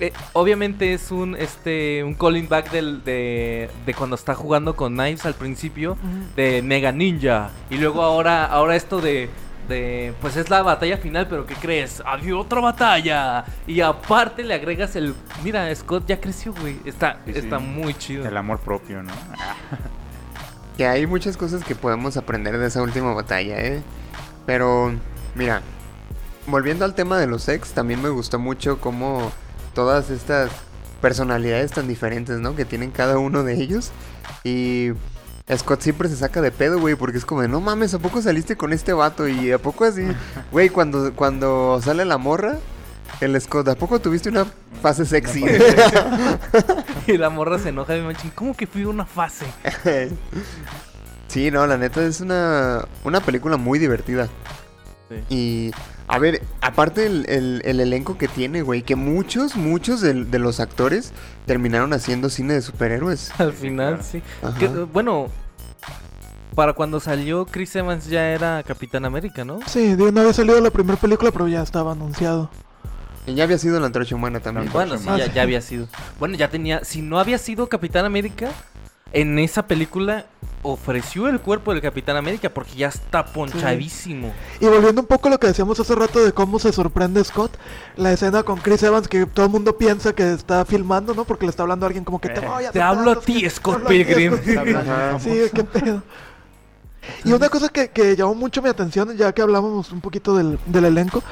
[0.00, 4.94] eh, obviamente es un este un calling back del, de, de cuando está jugando con
[4.94, 5.96] Knives al principio
[6.36, 9.28] de Mega Ninja y luego ahora ahora esto de
[9.68, 14.54] de pues es la batalla final pero qué crees había otra batalla y aparte le
[14.54, 17.38] agregas el mira Scott ya creció güey está Sí, sí.
[17.38, 19.12] está muy chido El amor propio, ¿no?
[20.76, 23.82] Que hay muchas cosas que podemos aprender de esa última batalla, ¿eh?
[24.46, 24.92] Pero,
[25.34, 25.60] mira,
[26.46, 29.32] volviendo al tema de los ex, también me gustó mucho cómo
[29.74, 30.52] todas estas
[31.00, 32.54] personalidades tan diferentes, ¿no?
[32.54, 33.90] Que tienen cada uno de ellos.
[34.44, 34.90] Y
[35.56, 38.20] Scott siempre se saca de pedo, güey, porque es como de, no mames, ¿a poco
[38.20, 39.26] saliste con este vato?
[39.28, 40.02] Y ¿a poco así?
[40.52, 42.58] Güey, cuando, cuando sale la morra,
[43.20, 44.46] el Scott, ¿a poco tuviste una
[44.82, 45.44] fase sexy?
[47.06, 49.46] y la morra se enoja y me machín cómo que fui una fase
[51.28, 54.28] Sí, no, la neta es una, una película muy divertida.
[55.08, 55.24] Sí.
[55.28, 55.70] Y,
[56.08, 60.38] a ver, aparte el, el- el elenco que tiene, güey, que muchos, muchos del- de,
[60.38, 61.12] los actores
[61.46, 63.30] terminaron haciendo cine de superhéroes.
[63.40, 64.02] al final claro.
[64.10, 64.22] sí.
[64.58, 65.28] Que, bueno
[66.54, 70.60] para cuando salió Chris Evans ya era Capitán América no Sí, de una vez salido
[70.60, 72.50] la primera película, pero ya estaba anunciado.
[73.26, 74.68] Y ya había sido la antorcha humana también.
[74.72, 75.32] Bueno, sí, ya, sí.
[75.34, 75.86] ya había sido.
[76.18, 76.82] Bueno, ya tenía.
[76.82, 78.48] Si no había sido Capitán América,
[79.12, 80.26] en esa película
[80.62, 84.32] ofreció el cuerpo del Capitán América porque ya está ponchadísimo.
[84.60, 87.56] Y volviendo un poco a lo que decíamos hace rato de cómo se sorprende Scott,
[87.96, 91.24] la escena con Chris Evans que todo el mundo piensa que está filmando, ¿no?
[91.24, 92.48] Porque le está hablando a alguien como que te Eh.
[92.48, 93.48] voy a Te hablo a ti.
[93.48, 94.36] Scott Pilgrim.
[95.20, 96.02] Sí, qué pedo.
[97.24, 100.58] Y una cosa que, que llamó mucho mi atención, ya que hablábamos un poquito del,
[100.66, 101.22] del elenco,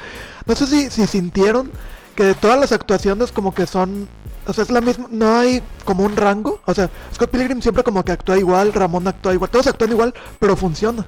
[0.45, 1.71] no sé si, si sintieron
[2.17, 4.09] que de todas las actuaciones como que son,
[4.47, 7.83] o sea, es la misma, no hay como un rango, o sea, Scott Pilgrim siempre
[7.83, 11.05] como que actúa igual, Ramón actúa igual, todos actúan igual, pero funciona.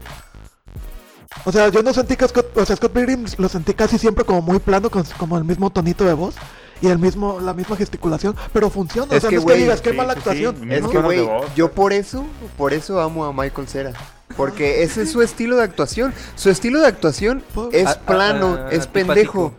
[1.45, 4.23] O sea, yo no sentí que Scott, o sea, Scott Pilgrim lo sentí casi siempre
[4.23, 6.35] como muy plano, con, como el mismo tonito de voz
[6.79, 9.55] y el mismo, la misma gesticulación, pero funciona, Es o sea, que, no es que
[9.55, 10.71] digas qué sí, mala sí, sí, actuación.
[10.71, 10.89] Es ¿no?
[10.91, 12.23] que, güey, yo por eso,
[12.55, 13.93] por eso amo a Michael Cera.
[14.37, 16.13] Porque ese es su estilo de actuación.
[16.35, 19.53] Su estilo de actuación es A- a- plano, a- es pendejo.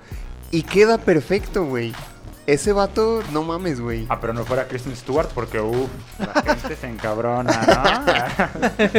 [0.51, 1.93] Y queda perfecto, güey.
[2.47, 4.07] Ese vato, no mames, güey.
[4.09, 8.91] Ah, pero no fuera Kristen Stewart porque, uff, la gente se encabrona, ¿no?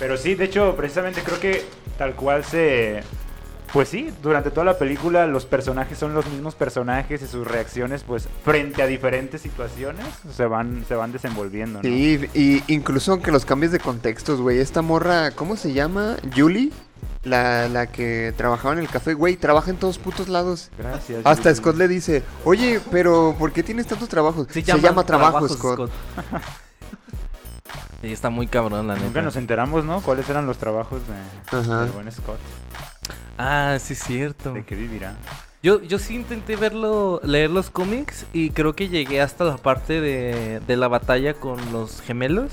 [0.00, 1.64] pero sí, de hecho, precisamente creo que
[1.96, 3.04] tal cual se...
[3.72, 8.02] Pues sí, durante toda la película los personajes son los mismos personajes y sus reacciones,
[8.02, 11.82] pues, frente a diferentes situaciones, se van, se van desenvolviendo, ¿no?
[11.82, 14.58] Sí, y incluso aunque los cambies de contextos, güey.
[14.58, 16.16] Esta morra, ¿cómo se llama?
[16.36, 16.70] ¿Julie?
[17.24, 20.70] La, la que trabajaba en el café, güey, trabaja en todos putos lados.
[20.78, 21.20] Gracias.
[21.24, 21.60] Hasta Yuki.
[21.60, 24.46] Scott le dice, oye, pero ¿por qué tienes tantos trabajos?
[24.50, 25.90] Se Se llama, trabajo, Trabajos, Scott.
[28.00, 29.22] Sí, está muy cabrón, la Nunca neta.
[29.22, 30.00] nos enteramos, ¿no?
[30.00, 31.84] ¿Cuáles eran los trabajos de, Ajá.
[31.94, 32.38] buen Scott?
[33.38, 34.52] Ah, sí, es cierto.
[34.52, 35.14] ¿De qué vivirá?
[35.62, 40.00] Yo, yo sí intenté verlo, leer los cómics y creo que llegué hasta la parte
[40.00, 42.50] de, de la batalla con los gemelos.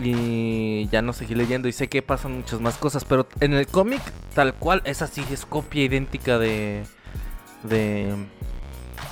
[0.00, 3.66] Y ya no seguí leyendo y sé que pasan muchas más cosas, pero en el
[3.66, 4.00] cómic
[4.34, 6.84] tal cual, esa sí es copia idéntica de...
[7.62, 8.14] De...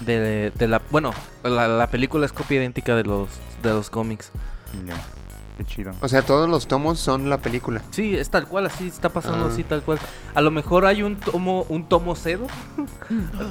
[0.00, 0.82] De, de la...
[0.90, 1.12] Bueno,
[1.44, 3.28] la, la película es copia idéntica de los,
[3.62, 4.32] de los cómics.
[4.86, 4.94] Ya.
[5.58, 5.92] Qué chido.
[6.00, 7.82] O sea, todos los tomos son la película.
[7.90, 9.48] Sí, es tal cual, así está pasando, Ah.
[9.52, 9.98] así tal cual.
[10.34, 12.46] A lo mejor hay un tomo, un tomo cero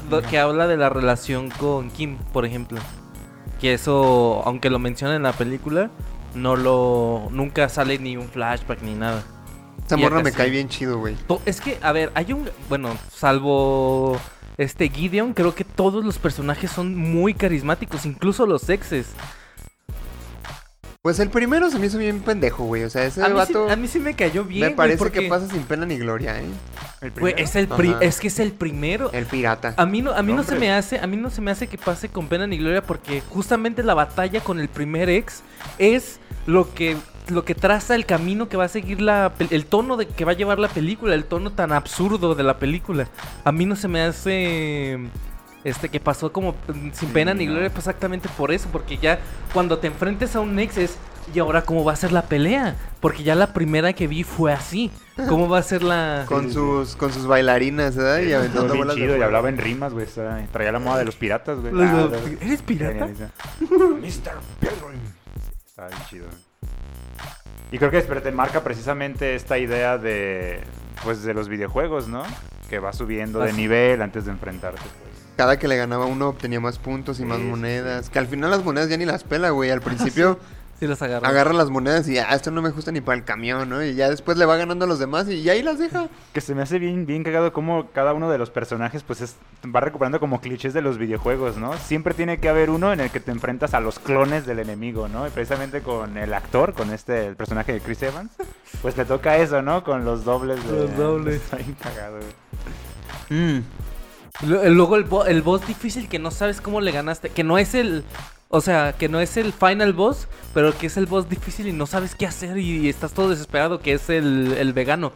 [0.09, 2.79] do- que habla de la relación con Kim, por ejemplo.
[3.61, 5.91] Que eso, aunque lo menciona en la película,
[6.35, 9.23] no lo, nunca sale ni un flashback ni nada.
[9.79, 11.15] Esta Y morra me cae bien chido, güey.
[11.45, 14.19] Es que, a ver, hay un, bueno, salvo
[14.57, 19.07] este Gideon, creo que todos los personajes son muy carismáticos, incluso los exes.
[21.03, 22.83] Pues el primero se me hizo bien pendejo, güey.
[22.83, 24.59] O sea, ese A mí, sí, vato a mí sí me cayó bien.
[24.61, 26.45] me güey, parece porque, que pasa sin pena ni gloria, ¿eh?
[27.01, 27.37] ¿El güey, primero?
[27.43, 29.11] es el pri- es que es el primero.
[29.11, 29.73] El pirata.
[29.77, 31.65] A mí no, a mí no se me hace, a mí no se me hace
[31.65, 35.41] que pase con pena ni gloria porque justamente la batalla con el primer ex
[35.79, 36.95] es lo que
[37.29, 40.33] lo que traza el camino que va a seguir la el tono de que va
[40.33, 43.07] a llevar la película, el tono tan absurdo de la película.
[43.43, 44.99] A mí no se me hace
[45.63, 47.51] este que pasó como mm, sin pena ni no.
[47.53, 49.19] gloria pues, exactamente por eso, porque ya
[49.53, 50.97] cuando te enfrentes a un ex es
[51.33, 54.51] y ahora cómo va a ser la pelea, porque ya la primera que vi fue
[54.51, 54.91] así.
[55.29, 58.21] ¿Cómo va a ser la Con sus, con sus bailarinas, ¿verdad?
[58.21, 60.07] Y aventando bolas de chido y hablaba en rimas, güey.
[60.51, 61.71] Traía la moda de los piratas, güey.
[61.73, 62.09] Los- Ah,
[62.41, 63.07] ¿Eres pirata?
[63.07, 64.39] Mr.
[64.59, 64.99] Pilgrim.
[65.67, 66.25] Está bien chido.
[67.71, 70.61] Y creo que pero te marca precisamente esta idea de
[71.03, 72.23] pues de los videojuegos, ¿no?
[72.69, 75.10] Que va subiendo de nivel antes de enfrentarte, pues.
[75.41, 78.11] Cada que le ganaba uno obtenía más puntos y más Sí, sí, monedas.
[78.11, 79.71] Que al final las monedas ya ni las pela, güey.
[79.71, 79.81] Al
[80.21, 80.37] principio
[80.79, 81.25] Sí las agarró.
[81.27, 83.83] agarra las monedas y ah, esto no me gusta ni para el camión, ¿no?
[83.83, 86.09] Y ya después le va ganando a los demás y ahí las deja.
[86.33, 89.35] Que se me hace bien, bien cagado como cada uno de los personajes pues es-
[89.65, 91.75] va recuperando como clichés de los videojuegos, ¿no?
[91.77, 95.07] Siempre tiene que haber uno en el que te enfrentas a los clones del enemigo,
[95.07, 95.25] ¿no?
[95.27, 98.31] Y precisamente con el actor, con este, el personaje de Chris Evans,
[98.83, 99.83] pues le toca eso, ¿no?
[99.83, 100.71] Con los dobles de...
[100.77, 101.35] Los dobles.
[101.43, 102.17] Está bien cagado,
[103.29, 103.39] güey.
[103.59, 103.63] Mm.
[104.45, 107.29] Lu- Luego el, bo- el boss difícil que no sabes cómo le ganaste.
[107.29, 108.03] Que no es el.
[108.49, 111.71] O sea, que no es el final boss, pero que es el boss difícil y
[111.73, 115.13] no sabes qué hacer y, estás todo desesperado, que es el, el vegano.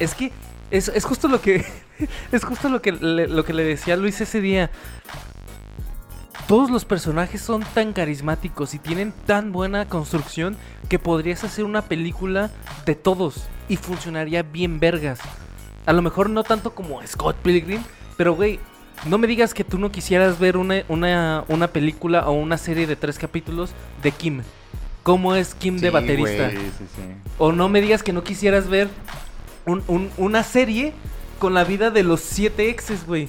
[0.00, 0.32] Es que
[0.70, 1.64] es, es justo lo que.
[2.32, 4.70] es justo lo que, le, lo que le decía Luis ese día.
[6.48, 10.56] Todos los personajes son tan carismáticos y tienen tan buena construcción
[10.88, 12.50] que podrías hacer una película
[12.84, 15.20] de todos y funcionaría bien vergas.
[15.86, 17.82] A lo mejor no tanto como Scott Pilgrim,
[18.22, 18.60] pero güey,
[19.04, 22.86] no me digas que tú no quisieras ver una, una, una película o una serie
[22.86, 24.42] de tres capítulos de Kim.
[25.02, 26.44] ¿Cómo es Kim de baterista?
[26.44, 26.56] güey.
[26.56, 27.02] Sí, sí.
[27.38, 28.86] O no me digas que no quisieras ver
[29.66, 30.92] un- un- una serie
[31.40, 33.28] con la vida de los siete exes, güey.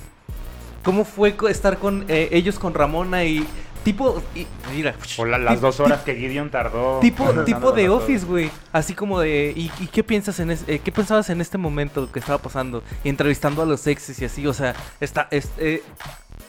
[0.84, 3.43] ¿Cómo fue estar con eh, ellos con Ramona y
[3.84, 4.22] tipo...
[4.36, 4.96] y- mira.
[5.17, 7.00] O la- las dos horas que Gideon tardó.
[7.00, 7.89] Tipo, tipo de.
[7.89, 8.50] Office, güey.
[8.72, 9.54] Así como de.
[9.56, 12.84] ¿y, y qué piensas en es- eh, qué pensabas en este momento que estaba pasando?
[13.04, 14.48] Y entrevistando a los exes y así.
[14.48, 15.28] O sea, está.
[15.32, 15.84] Es, eh,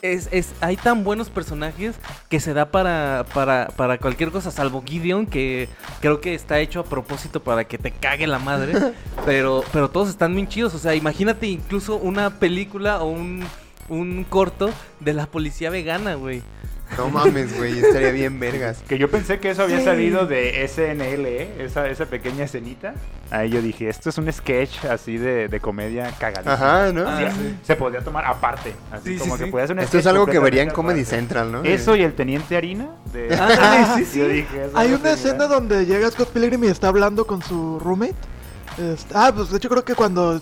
[0.03, 1.97] es, es- hay tan buenos personajes
[2.29, 5.69] que se da para, para, para cualquier cosa, salvo Gideon, que
[6.01, 8.75] creo que está hecho a propósito para que te cague la madre.
[9.27, 10.75] pero, pero todos están bien chidos.
[10.75, 13.45] O sea, imagínate incluso una película o un,
[13.89, 14.71] un corto
[15.01, 16.43] de la policía vegana, güey.
[16.97, 17.79] No mames, güey.
[17.81, 18.83] Estaría bien vergas.
[18.89, 19.85] Que yo pensé que eso había Sí.
[19.85, 21.55] salido de SNL, ¿eh?
[21.61, 22.95] esa, esa pequeña escenita.
[23.31, 26.53] Ahí yo dije, esto es un sketch así de, de comedia cagadísimo.
[26.55, 27.05] Ajá, ¿no?
[27.09, 27.57] Ah, Sí.
[27.65, 28.73] Se podía tomar aparte.
[28.93, 29.51] Así Sí, sí, como que sí.
[29.51, 31.17] podía ser un Esto es algo que vería en Comedy aparte.
[31.17, 31.63] Central, ¿no?
[31.65, 32.89] Eso y el Teniente Harina.
[33.13, 33.29] De...
[33.35, 34.19] Ah, sí, sí.
[34.25, 38.15] Yo dije, Hay una escena donde llega Scott Pilgrim y está hablando con su roommate.
[38.79, 40.41] Este, ah, pues de hecho creo que cuando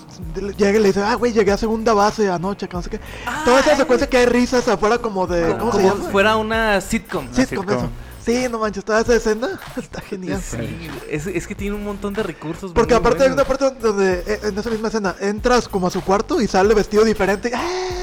[0.56, 3.00] llega y le dice, ah, güey, llegué a segunda base anoche, que no sé qué.
[3.44, 5.56] Toda esa secuencia que hay risas afuera como de...
[5.58, 6.04] Como, ¿Cómo se llama?
[6.10, 7.26] fuera una sitcom.
[7.32, 7.64] Sitcom.
[7.64, 7.88] con eso.
[8.24, 10.40] Sí, no manches, toda esa escena está genial.
[10.40, 12.72] Sí, es, es que tiene un montón de recursos.
[12.72, 13.58] Porque aparte hay una buenos.
[13.72, 17.04] parte donde eh, en esa misma escena entras como a su cuarto y sale vestido
[17.04, 17.50] diferente.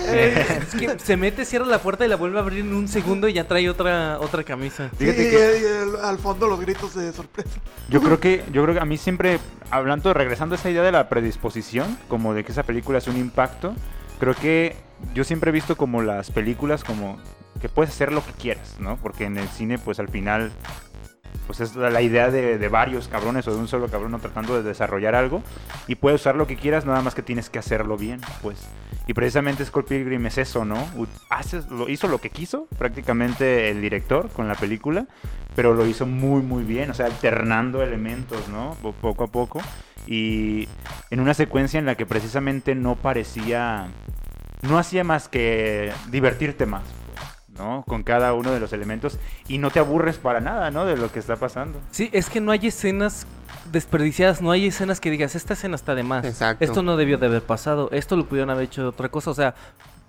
[0.09, 3.27] Es que se mete, cierra la puerta y la vuelve a abrir en un segundo
[3.27, 4.89] y ya trae otra otra camisa.
[4.97, 7.59] Sí, Fíjate y, que- y el- al fondo los gritos de sorpresa.
[7.89, 10.91] Yo creo que, yo creo que a mí siempre, hablando, regresando a esa idea de
[10.91, 13.75] la predisposición, como de que esa película es un impacto,
[14.19, 14.75] creo que
[15.13, 17.19] yo siempre he visto como las películas como
[17.59, 18.97] que puedes hacer lo que quieras, ¿no?
[18.97, 20.51] Porque en el cine, pues al final,
[21.47, 25.15] pues es la idea de, varios cabrones o de un solo cabrón tratando de desarrollar
[25.15, 25.41] algo
[25.87, 28.67] y puedes usar lo que quieras, nada más que tienes que hacerlo bien, pues.
[29.07, 30.77] Y precisamente Scott Pilgrim es eso, ¿no?
[31.31, 35.07] Haces, lo, hizo lo que quiso prácticamente el director con la película,
[35.55, 38.77] pero lo hizo muy, muy bien, o sea, alternando elementos, ¿no?
[38.81, 39.61] Po- Poco a poco.
[40.05, 40.67] Y
[41.09, 43.87] en una secuencia en la que precisamente no parecía,
[44.61, 46.83] no hacía más que divertirte más,
[47.59, 47.83] ¿no?
[47.87, 50.85] Con cada uno de los elementos y no te aburres para nada, ¿no?
[50.85, 51.79] De lo que está pasando.
[51.91, 53.27] Sí, es que no hay escenas
[53.71, 56.25] desperdiciadas, no hay escenas que digas, esta escena está de más.
[56.25, 56.63] Exacto.
[56.63, 59.35] Esto no debió de haber pasado, esto lo pudieron haber hecho de otra cosa, o
[59.35, 59.53] sea,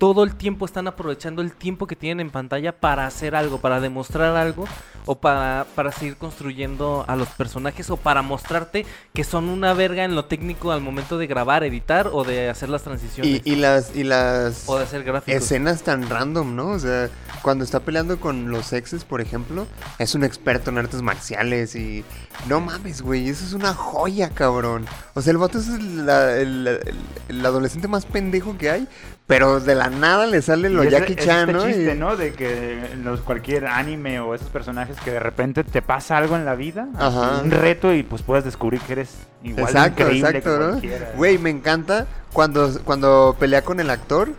[0.01, 3.79] todo el tiempo están aprovechando el tiempo que tienen en pantalla para hacer algo, para
[3.79, 4.65] demostrar algo
[5.05, 10.03] o para, para seguir construyendo a los personajes o para mostrarte que son una verga
[10.03, 13.43] en lo técnico al momento de grabar, editar o de hacer las transiciones.
[13.45, 15.39] Y, y las, y las o de hacer gráficos.
[15.39, 16.69] escenas tan random, ¿no?
[16.69, 17.11] O sea,
[17.43, 19.67] cuando está peleando con los exes, por ejemplo,
[19.99, 22.03] es un experto en artes marciales y...
[22.47, 24.85] No mames, güey, eso es una joya, cabrón.
[25.13, 26.95] O sea, el vato es la- el, el-
[27.29, 28.87] el adolescente más pendejo que hay,
[29.27, 31.65] pero de la nada le sale lo Y ese- Jackie es Chan, este ¿no?
[31.67, 32.17] chiste, Y- ¿no?
[32.17, 36.45] De que los, cualquier anime o esos personajes que de repente te pasa algo en
[36.45, 37.41] la vida, Ajá.
[37.43, 39.09] un reto y pues puedes descubrir que eres
[39.43, 40.69] igual de Exacto, increíble exacto, que ¿no?
[40.71, 41.11] cualquiera.
[41.15, 44.29] Güey, me encanta cuando, cuando pelea con el actor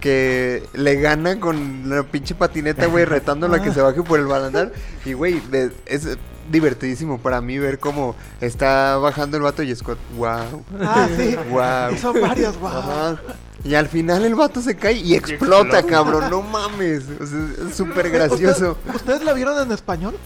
[0.00, 4.26] que le gana con la pinche patineta, güey, retándolo a que se baje por el
[4.26, 4.72] balandar.
[5.04, 5.42] Y, güey,
[5.84, 6.16] es
[6.50, 10.64] divertidísimo para mí ver cómo está bajando el vato y Scott, wow.
[10.80, 11.36] Ah, sí.
[11.50, 11.94] Wow.
[11.94, 12.68] Y son varios, wow.
[12.68, 13.16] Ajá.
[13.62, 15.86] Y al final el vato se cae y explota, explota.
[15.86, 16.30] cabrón.
[16.30, 17.04] No mames.
[17.20, 18.78] O sea, es súper gracioso.
[18.86, 20.16] ¿Usted- ¿Ustedes la vieron en español?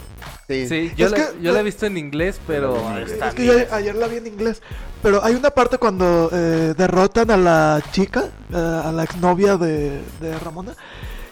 [0.47, 0.69] Sí.
[0.69, 3.45] Sí, yo, Es la, que- yo la he visto en inglés, pero está es que
[3.47, 4.63] yo ayer la vi en inglés.
[5.03, 10.01] Pero hay una parte cuando eh, derrotan a la chica, eh, a la exnovia de,
[10.21, 10.75] de Ramona,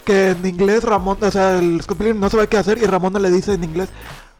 [0.05, 3.21] que en inglés Ramón, o sea, el Scott Pilgrim no sabe qué hacer y Ramona
[3.21, 3.91] le dice en inglés,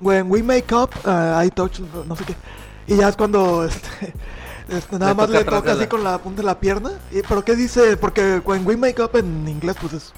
[0.03, 2.35] when we make up, uh, I touch, no sé qué.
[2.87, 4.13] Y ya es cuando este,
[4.69, 6.91] este, nada Le más toca le toca así la- con la punta de la pierna.
[7.11, 7.97] Y, ¿Pero qué dice?
[7.97, 10.13] Porque when we make up en inglés, pues es...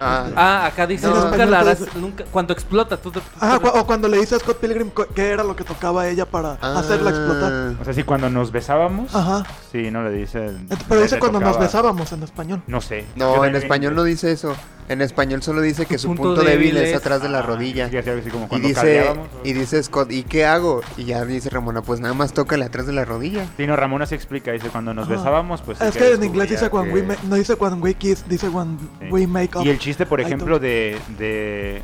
[0.00, 3.10] Ah, Ah, acá dice, No, nunca español la te harás, dice- nunca, cuando explota, tú
[3.12, 3.20] te...
[3.40, 6.26] Ajá, cu- o cuando le dice a Scott Pilgrim qué era lo que tocaba ella
[6.26, 7.52] para hacerla explotar.
[7.52, 7.72] ah.
[7.80, 9.44] O sea, si cuando nos besábamos, Ajá.
[9.70, 10.50] sí, no le dice...
[10.88, 12.62] Pero dice cuando nos besábamos en español.
[12.66, 13.06] No sé.
[13.14, 14.54] No, en español no dice eso.
[14.88, 17.38] En español solo dice que Su punto punto débil débil es es- atrás de la
[17.38, 17.88] Ah, rodilla.
[18.30, 20.82] como Y cuando dice, y dice Scott, ¿y qué hago?
[20.98, 23.46] Y ya dice Ramona, pues nada más tócale atrás de la rodilla.
[23.56, 25.16] Sí, no, Ramona se explica, dice, cuando nos Ajá.
[25.16, 25.80] besábamos, pues...
[25.80, 28.48] es que en inglés dice cuando we que- ma- no dice cuando we kiss, dice
[28.50, 29.06] when Sí.
[29.10, 29.64] we make up.
[29.64, 31.80] Y el chiste, por ejemplo, de, de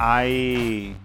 [0.00, 0.96] I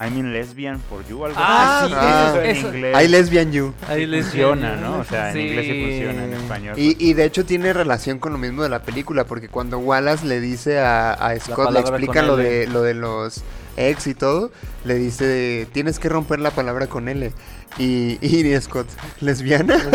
[0.00, 1.88] I'm in lesbian for you, algo Ah, así.
[1.88, 2.28] sí, Ah.
[2.30, 3.74] eso en eso- inglés I lesbian you.
[3.88, 4.98] Ahí sí funciona, ¿no?
[4.98, 6.74] O sea, en inglés sí funciona, en español.
[6.78, 10.26] Y, y de hecho tiene relación con lo mismo de la película, porque cuando Wallace
[10.26, 13.42] le dice a, a Scott, le explica lo de, lo de los
[13.78, 14.50] ex y todo,
[14.84, 17.32] le dice, tienes que romper la palabra con L.
[17.78, 18.86] Y, y Scott,
[19.20, 19.76] ¿lesbiana?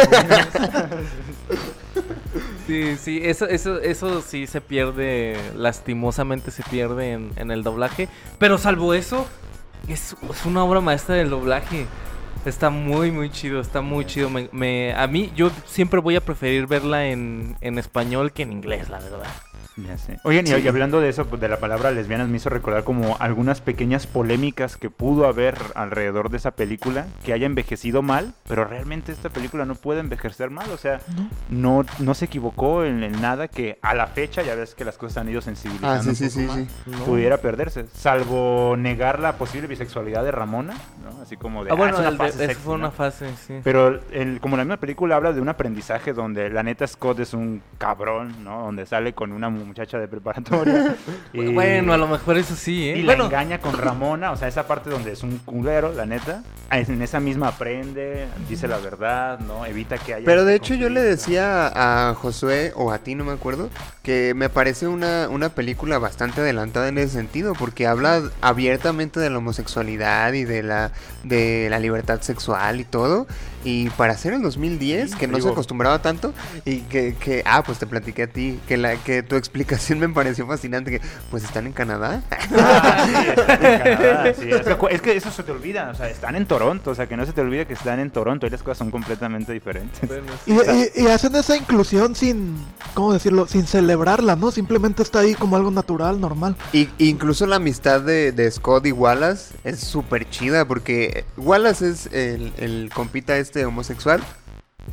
[2.67, 8.07] Sí, sí, eso, eso, eso sí se pierde, lastimosamente se pierde en, en el doblaje.
[8.39, 9.27] Pero salvo eso,
[9.87, 10.15] es,
[10.45, 11.85] una obra maestra del doblaje.
[12.45, 14.29] Está muy, muy chido, está muy chido.
[14.29, 18.51] Me, me- a mí, yo siempre voy a preferir verla en, en español que en
[18.51, 19.27] inglés, la verdad.
[19.77, 20.17] Ya sé.
[20.23, 20.55] Oigan, y- Sí.
[20.63, 24.07] y hablando de eso, pues, de la palabra lesbianas, me hizo recordar como algunas pequeñas
[24.07, 29.29] polémicas que pudo haber alrededor de esa película, que haya envejecido mal, pero realmente esta
[29.29, 30.99] película no puede envejecer mal, o sea,
[31.49, 34.97] no, no se equivocó en, en nada que a la fecha, ya ves que las
[34.97, 36.57] cosas han ido sensibilizando ah, sí, un sí, poco sí, más,
[36.97, 37.03] sí.
[37.05, 41.21] pudiera perderse, salvo negar la posible bisexualidad de Ramona, ¿no?
[41.21, 41.71] Así como de...
[41.71, 42.91] Ah, bueno, "Ah, es una el de- fase esa sexy", fue una ¿no?
[42.91, 43.59] fase, sí.
[43.63, 47.33] Pero el- como la misma película habla de un aprendizaje donde la neta Scott es
[47.33, 48.63] un cabrón, ¿no?
[48.65, 50.95] Donde sale con una muchacha de preparatoria.
[51.33, 52.97] y, Bueno, a lo mejor eso sí, ¿eh?
[52.97, 56.05] Y bueno, la engaña con Ramona, o sea, esa parte donde es un culero, la
[56.05, 56.43] neta.
[56.71, 59.65] En esa misma aprende, dice la verdad, ¿no?
[59.65, 60.25] Evita que haya...
[60.25, 63.69] Pero de este hecho yo le decía a Josué, o a ti no me acuerdo,
[64.03, 69.29] que me parece una, una película bastante adelantada en ese sentido, porque habla abiertamente de
[69.29, 70.91] la homosexualidad y de la,
[71.23, 73.27] de la libertad sexual y todo.
[73.63, 76.33] Y para hacer el 2010, Sí, que no se acostumbraba tanto,
[76.65, 80.09] y que, que, ah, pues te platiqué a ti, que, la, que tu explicación me
[80.09, 82.21] pareció fascinante, que pues están en Canadá.
[82.31, 84.49] Ah, sí, están en Canadá, sí.
[84.51, 86.95] Es, que, cu- es que eso se te olvida, o sea, están en Toronto, o
[86.95, 89.53] sea, que no se te olvide que están en Toronto y las cosas son completamente
[89.53, 89.99] diferentes.
[90.07, 92.55] bueno, Y, y- y hacen esa inclusión sin,
[92.93, 93.47] ¿cómo decirlo?
[93.47, 94.51] Sin celebrarla, ¿no?
[94.51, 96.55] Simplemente está ahí como algo natural, normal.
[96.73, 102.09] Y incluso la amistad de, de Scott y Wallace es súper chida porque Wallace es
[102.11, 104.21] el, el compita este homosexual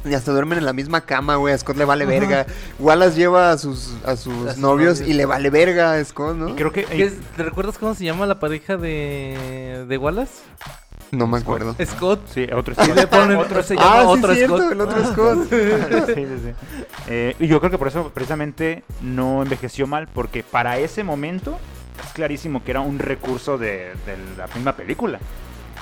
[0.04, 1.54] Y hasta duermen en la misma cama, güey.
[1.54, 2.46] A Scott le vale verga.
[2.78, 6.48] Wallace lleva a sus, a sus novios y le vale verga a Scott, ¿no?
[6.50, 6.84] Y creo que...
[6.84, 10.32] ¿Qué es- ¿Te recuerdas cómo se llama la pareja de, de Wallace?
[11.10, 11.74] No me acuerdo.
[11.86, 12.20] Scott.
[12.34, 14.72] Sí, otro Y le ponen, otro se llama Ah, sí, otro cierto, Scott.
[14.72, 15.38] el otro Scott.
[16.06, 16.52] sí, sí, sí.
[17.08, 21.58] Eh, y yo creo que por eso precisamente no envejeció mal, porque para ese momento
[22.04, 25.18] es clarísimo que era un recurso de, de la misma película.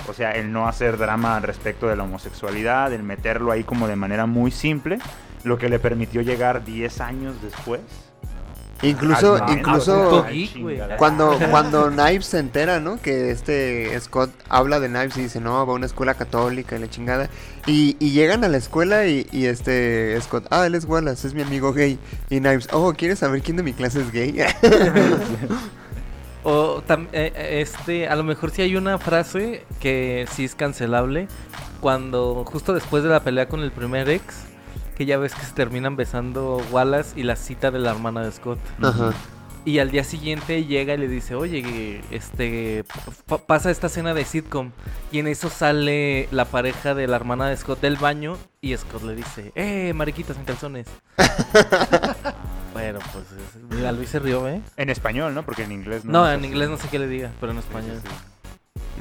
[0.09, 3.97] O sea, el no hacer drama respecto de la homosexualidad, el meterlo ahí como de
[3.97, 4.99] manera muy simple,
[5.45, 7.81] lo que le permitió llegar 10 años después.
[8.83, 10.99] Incluso, al incluso chingada.
[10.99, 13.01] cuando, cuando Knives se entera, ¿no?
[13.01, 16.81] Que este Scott habla de Knives y dice, no, va a una escuela católica y
[16.81, 17.31] la chingada.
[17.67, 21.33] Y, y llegan a la escuela y, y este Scott, ah, él es Wallace, es
[21.33, 21.99] mi amigo gay.
[22.29, 24.37] Y Knives, oh, ¿quieres saber quién de mi clase es gay?
[26.49, 30.55] O tam- eh, eh, este, a lo mejor sí hay una frase que sí es
[30.55, 31.27] cancelable.
[31.81, 34.45] Cuando justo después de la pelea con el primer ex,
[34.97, 38.31] que ya ves que se terminan besando Wallace y la cita de la hermana de
[38.31, 38.61] Scott.
[38.81, 39.13] Ajá.
[39.65, 42.85] Y al día siguiente llega y le dice, oye, este,
[43.27, 44.71] pa- pasa esta escena de sitcom.
[45.11, 49.03] Y en eso sale la pareja de la hermana de Scott del baño y Scott
[49.03, 50.87] le dice, eh, mariquitas en calzones.
[52.93, 54.61] bueno, pues es- mira, Luis se rió, ¿eh?
[54.77, 55.45] En español, ¿no?
[55.45, 56.13] Porque en inglés no.
[56.13, 58.01] No, en inglés no sé qué le diga, pero en Sí, sí, español.
[58.03, 58.11] sí.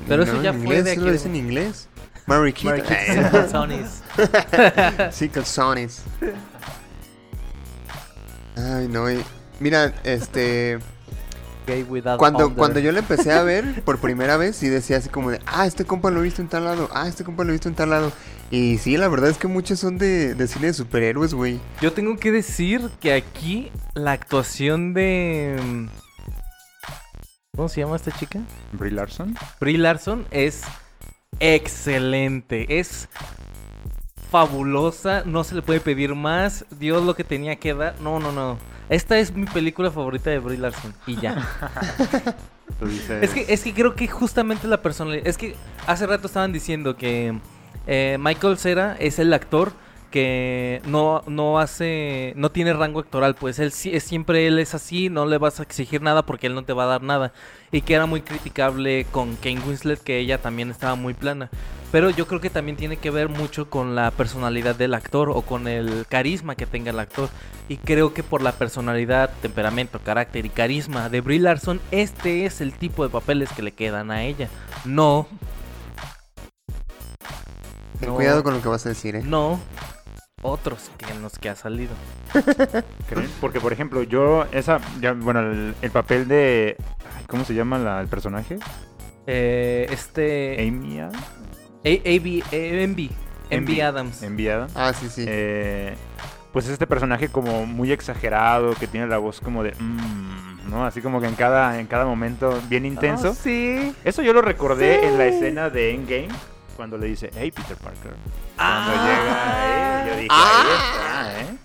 [0.07, 1.05] Pero eso ya en fue inglés, de ¿sí aquí.
[1.05, 1.89] lo dice en inglés?
[2.27, 2.69] Mariquita.
[2.71, 4.03] Mariquitas en calzones.
[5.11, 6.03] sí, calzones.
[8.57, 9.23] Ay, no, y-
[9.59, 10.79] mira, este...
[11.65, 12.57] Gay without Cuando, under.
[12.57, 15.65] cuando yo la empecé a ver por primera vez, sí decía así como de, ah,
[15.65, 17.75] este compa lo he visto en tal lado, ah, este compa lo he visto en
[17.75, 18.11] tal lado.
[18.51, 21.59] Y sí, la verdad es que muchos son de, de cine de superhéroes, güey.
[21.81, 25.59] Yo tengo que decir que aquí la actuación de...
[25.63, 25.85] mm,
[27.55, 28.39] ¿Cómo se llama esta chica?
[28.73, 29.35] Brie Larson.
[29.59, 30.63] Brie Larson es
[31.39, 32.79] excelente.
[32.79, 33.07] Es
[34.29, 35.23] fabulosa.
[35.25, 36.65] No se le puede pedir más.
[36.71, 37.95] Dios lo que tenía que dar.
[38.01, 38.57] No, no, no.
[38.89, 40.93] Esta es mi película favorita de Brie Larson.
[41.07, 41.35] Y ya.
[42.79, 43.23] Tú dices...
[43.23, 45.27] es, que, es que creo que justamente la personalidad.
[45.27, 45.55] Es que
[45.87, 47.39] hace rato estaban diciendo que
[47.87, 49.73] eh, Michael Cera es el actor
[50.05, 55.09] que no, no hace, no tiene rango actoral, pues él es siempre él es así,
[55.09, 57.33] no le vas a exigir nada porque él no te va a dar nada.
[57.71, 61.49] Y que era muy criticable con Kane Winslet, que ella también estaba muy plana.
[61.91, 65.41] Pero yo creo que también tiene que ver mucho con la personalidad del actor o
[65.41, 67.29] con el carisma que tenga el actor.
[67.69, 72.61] Y creo que por la personalidad, temperamento, carácter y carisma de Brie Larson, este es
[72.61, 74.49] el tipo de papeles que le quedan a ella.
[74.83, 75.27] No,
[77.99, 78.15] Ten No.
[78.15, 79.23] cuidado con lo que vas a decir, eh.
[79.23, 79.59] no
[80.45, 81.93] otros que en los que ha salido.
[83.09, 83.29] ¿Creen?
[83.41, 86.77] Porque, por ejemplo, yo, esa, ya, bueno, el, el papel de,
[87.27, 88.57] ¿cómo se llama la- el personaje?
[89.27, 90.57] Eh, este...
[90.67, 91.23] Amy Adams.
[91.83, 92.43] Eh, Envy.
[93.49, 94.23] Envy Adams.
[94.23, 94.71] Envy Adams.
[94.75, 95.25] Ah, sí, sí.
[95.27, 95.95] Eh,
[96.51, 100.85] pues es este personaje como muy exagerado, que tiene la voz como de, "Mm", ¿no?
[100.85, 103.29] Así como que en cada, en cada momento bien intenso.
[103.31, 103.93] Ah, sí.
[104.03, 106.29] Eso yo lo recordé en la escena de Endgame,
[106.75, 108.13] cuando le dice, hey Peter Parker.
[108.55, 109.05] Cuando Ah.
[109.05, 109.64] llega ahí, yo
[110.27, 110.63] dije, Ah.
[111.27, 111.57] ahí está, ¿eh?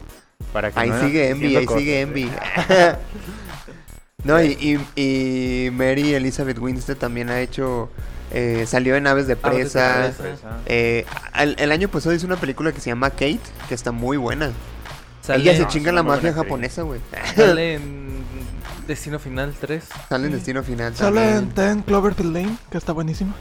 [0.53, 2.01] Para que Ahí no sigue Envy, ahí cosas, sigue.
[2.01, 2.31] Envy.
[4.25, 5.01] no, y, y,
[5.67, 7.91] y Mary Elizabeth Winstead también ha hecho.
[8.33, 10.13] eh, salió en Aves de Aves de Presa.
[10.19, 10.59] Presa.
[10.67, 11.05] Eh,
[11.39, 14.51] el, el año pasado hizo una película que se llama Kate, que está muy buena.
[15.23, 16.35] Sale, Ella se No, chinga la actriz.
[16.35, 17.01] japonesa, güey.
[17.37, 18.25] sale en
[18.87, 19.85] Destino Final 3.
[20.09, 20.97] Sale en Destino Final.
[20.97, 21.49] Sale en.
[21.51, 23.35] Ten Cloverfield Lane, que está buenísima.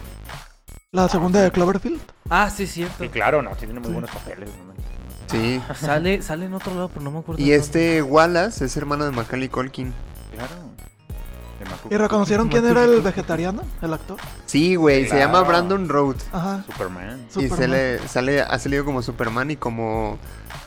[0.91, 1.99] La segunda de Cloverfield.
[2.30, 3.03] Ah, sí, cierto.
[3.03, 4.49] Y claro, no, tiene muy buenos papeles.
[5.30, 5.61] Sí.
[5.75, 7.41] Sale, sale en otro lado, pero no me acuerdo.
[7.41, 9.93] Y este Wallace es hermano de Macaulay Culkin.
[10.36, 10.69] Claro.
[11.89, 13.63] ¿Y reconocieron quién era el vegetariano?
[13.82, 14.17] El actor.
[14.45, 15.41] Sí, güey, se llama.
[15.43, 16.15] Brandon Road.
[16.32, 16.63] Ajá.
[16.65, 17.25] Superman.
[17.30, 17.57] Y Superman.
[17.57, 20.17] sale, sale, ha salido como Superman y como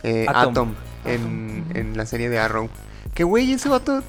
[0.02, 0.50] eh, Atom.
[0.52, 0.74] Atom,
[1.06, 2.68] en, en la serie de Arrow.
[3.14, 4.02] Que güey, ese vato.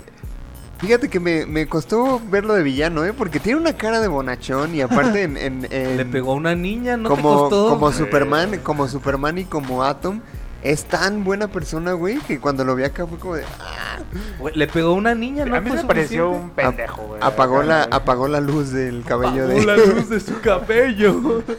[0.79, 3.13] Fíjate que me, me costó verlo de villano, ¿eh?
[3.13, 5.37] Porque tiene una cara de bonachón y aparte en.
[5.37, 7.69] en- en- Le pegó a una niña, ¿no como, te costó?
[7.69, 7.91] como.
[7.93, 10.19] Superman, como Superman y como Atom.
[10.63, 13.43] Es tan buena persona, güey, que cuando lo vi acá fue como de.
[13.59, 13.97] ah,
[14.39, 15.55] Güey, Le pegó a una niña, ¿no?
[15.57, 17.21] a mí me pareció un pendejo, güey.
[17.21, 19.65] apagó, la, apagó la luz del cabello Apagó de.
[19.65, 21.43] la luz de su cabello.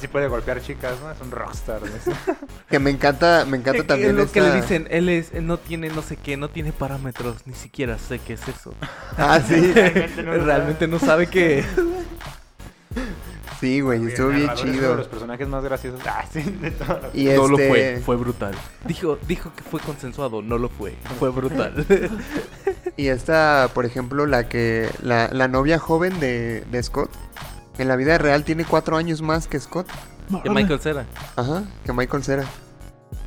[0.00, 1.10] Sí puede golpear chicas, ¿no?
[1.10, 1.80] Es un rockstar.
[1.80, 1.88] ¿no?
[2.68, 5.46] que me encanta, me encanta Es también lo que esta- le dicen, él es, él
[5.46, 8.74] no tiene no sé qué, no tiene parámetros, ni siquiera sé qué es eso.
[9.16, 9.54] Ah, sí.
[9.72, 11.64] Realmente no lo Realmente no sabe qué.
[13.64, 14.94] Sí, güey, estuvo bien es uno de chido.
[14.96, 16.00] los personajes más graciosos.
[16.06, 16.72] Ah, sí, de
[17.14, 18.54] Y No lo este- fue, fue brutal.
[18.86, 21.86] Dijo, dijo que fue consensuado, no lo fue, fue brutal.
[22.96, 24.88] Y esta, por ejemplo, la que.
[25.02, 27.10] La, la novia joven de, de Scott.
[27.78, 29.88] En la vida real tiene cuatro años más que Scott.
[30.44, 31.06] Que Michael Cera.
[31.34, 32.44] Ajá, que Michael Cera.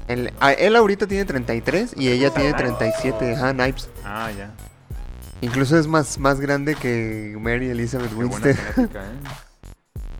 [0.07, 3.35] Él, a- él ahorita tiene 33 y ella tiene 37.
[3.35, 3.89] Ajá, Knives.
[4.05, 4.51] Ah, ya.
[5.41, 8.55] Incluso es más, más grande que Mary Elizabeth Qué buena Winstead.
[8.73, 9.07] genética, ¿eh?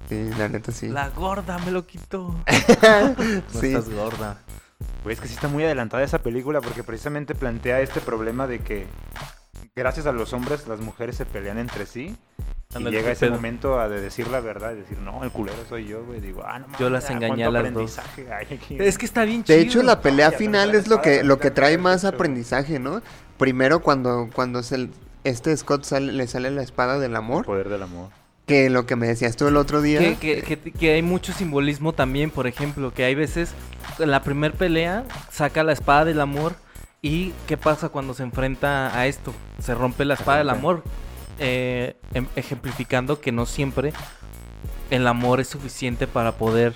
[0.09, 0.87] Sí, la neta sí.
[0.87, 2.33] La gorda me lo quitó.
[3.53, 3.67] No Sí.
[3.67, 4.37] estás gorda.
[5.03, 8.59] Güey, es que sí está muy adelantada esa película porque precisamente plantea este problema de
[8.59, 8.87] que
[9.75, 12.15] gracias a los hombres las mujeres se pelean entre sí.
[12.77, 13.35] Y llega ese pedo.
[13.35, 16.19] momento a de decir la verdad y decir, no, el culero soy yo, güey.
[16.19, 17.97] Digo, ah, no mames, Yo las engañé a las dos.
[17.97, 18.77] aprendizaje hay aquí".
[18.79, 19.57] Es que está bien chido.
[19.57, 23.01] De hecho, la pelea final es lo que, lo que trae más aprendizaje, ¿no?
[23.39, 24.89] Primero cuando, cuando se,
[25.23, 28.09] este Scott sale- le sale la espada del El amor, poder del amor.
[28.47, 29.99] Que lo que me decías tú el otro día.
[29.99, 33.51] Que, que- que- que hay mucho simbolismo también, por ejemplo, que hay veces
[33.99, 36.55] en la primer pelea saca la espada del amor
[37.01, 39.33] y ¿qué pasa cuando se enfrenta a esto?
[39.61, 40.81] Se rompe la espada del amor,
[41.39, 43.91] eh, em- ejemplificando que no siempre
[44.91, 46.73] el amor es suficiente para poder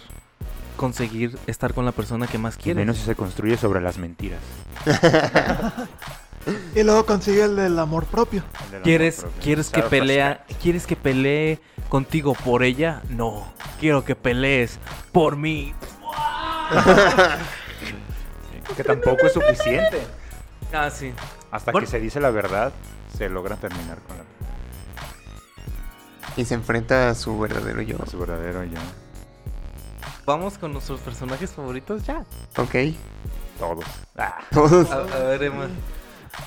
[0.76, 2.82] conseguir estar con la persona que más Y quieres.
[2.82, 4.40] menos si se construye sobre las mentiras.
[6.76, 8.44] Y luego consigue el del amor propio.
[8.70, 9.42] Amor ¿Quieres, propio.
[9.42, 9.90] ¿Quieres que Self-respect.
[9.90, 13.02] pelea, ¿Quieres que pelee contigo por ella?
[13.10, 13.52] No.
[13.80, 14.80] Quiero que pelees
[15.12, 15.74] por mí.
[18.76, 20.02] Que tampoco es suficiente.
[20.72, 21.14] Ah, sí.
[21.52, 21.86] Hasta Bueno.
[21.86, 22.72] que se dice la verdad,
[23.18, 24.24] se logra terminar con la,
[26.38, 27.98] Y se enfrenta a su verdadero yo.
[27.98, 28.80] con su verdadero yo.
[30.26, 32.24] Vamos con nuestros personajes favoritos ya.
[32.58, 32.76] Ok.
[33.60, 33.84] Todos.
[34.18, 34.90] Ah, Todos.
[34.90, 35.68] A, a ver, Emma.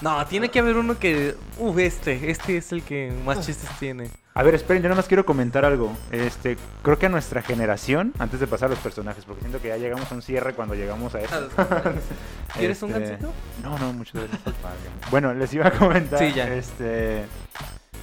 [0.01, 1.35] No, tiene que haber uno que.
[1.59, 2.31] Uh, este.
[2.31, 4.11] Este es el que más chistes tiene.
[4.37, 5.97] A ver, esperen, yo nada más quiero comentar algo.
[6.11, 9.69] Este, creo que a nuestra generación, antes de pasar a los personajes, porque siento que
[9.69, 11.49] ya llegamos a un cierre cuando llegamos a eso.
[12.57, 13.33] ¿Quieres un Este, gancito?
[13.63, 14.55] No, no, muchas gracias.
[15.11, 16.49] bueno, les iba a comentar Sí, ya.
[16.53, 17.25] este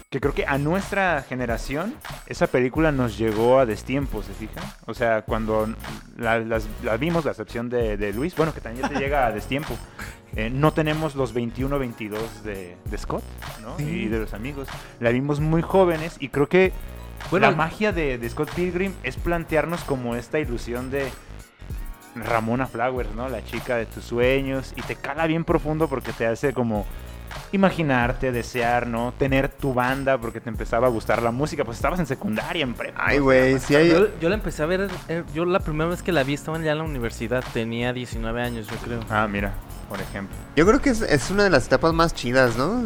[0.09, 1.95] que creo que a nuestra generación
[2.27, 4.61] esa película nos llegó a destiempo, ¿se fijan?
[4.85, 5.73] O sea, cuando
[6.17, 9.31] la, las- la vimos, la excepción de, de Luis, bueno, que también te llega a
[9.31, 9.73] destiempo.
[10.35, 13.23] Eh, no tenemos los 21-22 de, de Scott,
[13.61, 13.75] ¿no?
[13.83, 14.67] Y de los amigos.
[14.99, 16.71] La vimos muy jóvenes y creo que
[17.29, 21.09] Bueno, la magia de, de Scott Pilgrim es plantearnos como esta ilusión de
[22.15, 23.29] Ramona Flowers, ¿no?
[23.29, 24.73] La chica de tus sueños.
[24.75, 26.85] Y te cala bien profundo porque te hace como
[27.53, 29.13] imaginarte, desear, ¿no?
[29.17, 31.63] Tener tu banda porque te empezaba a gustar la música.
[31.65, 33.01] Pues estabas en secundaria, en prepa.
[33.05, 33.89] Ay, güey, si hay...
[33.89, 34.89] yo, yo la empecé a ver.
[35.09, 37.43] eh, Yo la primera vez que la vi estaba ya en la universidad.
[37.53, 38.99] Tenía 19 años, yo creo.
[39.09, 39.53] Ah, mira,
[39.91, 40.37] por ejemplo.
[40.55, 42.81] Yo creo que es, es una de las etapas más chidas, ¿no?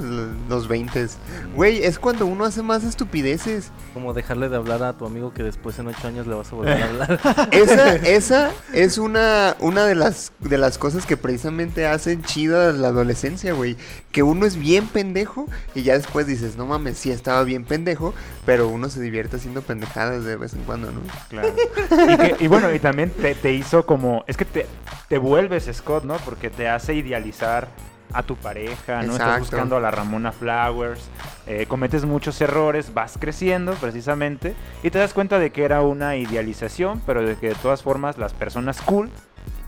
[0.49, 1.07] Los 20.
[1.55, 3.69] Güey, es cuando uno hace más estupideces.
[3.93, 6.55] Como dejarle de hablar a tu amigo que después en 8 años le vas a
[6.55, 7.19] volver a hablar.
[7.51, 12.87] Esa, esa es una, una de las de las cosas que precisamente hacen chida la
[12.87, 13.77] adolescencia, güey.
[14.11, 18.15] Que uno es bien pendejo y ya después dices, no mames, sí estaba bien pendejo,
[18.45, 21.01] pero uno se divierte haciendo pendejadas de vez en cuando, ¿no?
[21.29, 21.49] Claro.
[22.09, 24.23] y, que- y bueno, y también te, te hizo como.
[24.27, 24.65] Es que te,
[25.09, 26.15] te vuelves Scott, ¿no?
[26.17, 27.67] Porque te hace idealizar
[28.13, 29.13] a tu pareja, ¿no?
[29.13, 31.01] Estás buscando a la Ramona Flowers,
[31.47, 36.15] eh, cometes muchos errores, vas creciendo precisamente y te das cuenta de que era una
[36.15, 39.09] idealización, pero de que de todas formas las personas cool,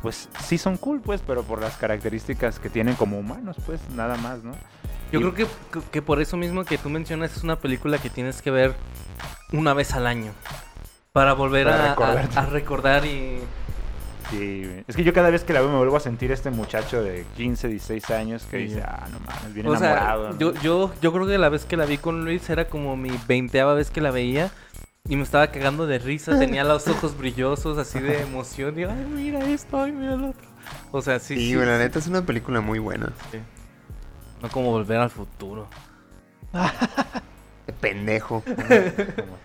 [0.01, 4.15] pues sí son cool, pues, pero por las características que tienen como humanos, pues, nada
[4.17, 4.51] más, ¿no?
[5.11, 5.47] Yo Y- creo que,
[5.91, 8.75] que- por eso mismo que tú mencionas es una película que tienes que ver
[9.53, 10.31] una vez al año.
[11.13, 12.39] Para volver Para a, a- recordarte.
[12.39, 13.39] a recordar y...
[14.29, 17.01] Sí, es que yo cada vez que la veo me vuelvo a sentir este muchacho
[17.01, 18.63] de 15, 16 años que Sí.
[18.65, 20.29] dice, ah, no mames, bien O sea, enamorado.
[20.33, 20.37] ¿no?".
[20.37, 23.09] yo, yo, yo creo que la vez que la vi con Luis era como mi
[23.25, 24.51] veinteava vez que la veía.
[25.09, 28.77] Y me estaba cagando de risa, tenía los ojos brillosos, así de emoción.
[28.77, 30.47] Y, ay, mira esto, ay, mira lo otro.
[30.91, 33.13] O sea, sí, Sí, sí, la sí, neta es una película muy buena.
[33.31, 33.39] sí.
[34.41, 35.67] No como volver al futuro.
[37.65, 38.43] De pendejo.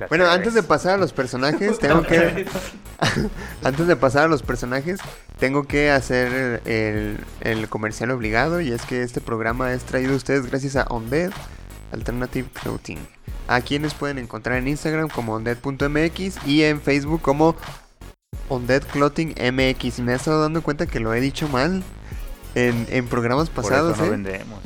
[0.09, 2.47] Bueno, antes de pasar a los personajes, tengo que...
[3.65, 5.01] antes de pasar a los personajes,
[5.39, 10.17] tengo que hacer el, el comercial obligado y es que este programa es traído a
[10.17, 11.31] ustedes gracias a Undead
[11.93, 12.99] Alternative Clothing.
[13.53, 17.55] A quienes pueden encontrar en Instagram como undead.mx y en Facebook como
[18.49, 19.99] Undead Clothing MX.
[19.99, 21.83] Y me he estado dando cuenta que lo he dicho mal
[22.55, 24.11] en, en programas Por pasados, eso no ¿eh?
[24.11, 24.61] vendemos.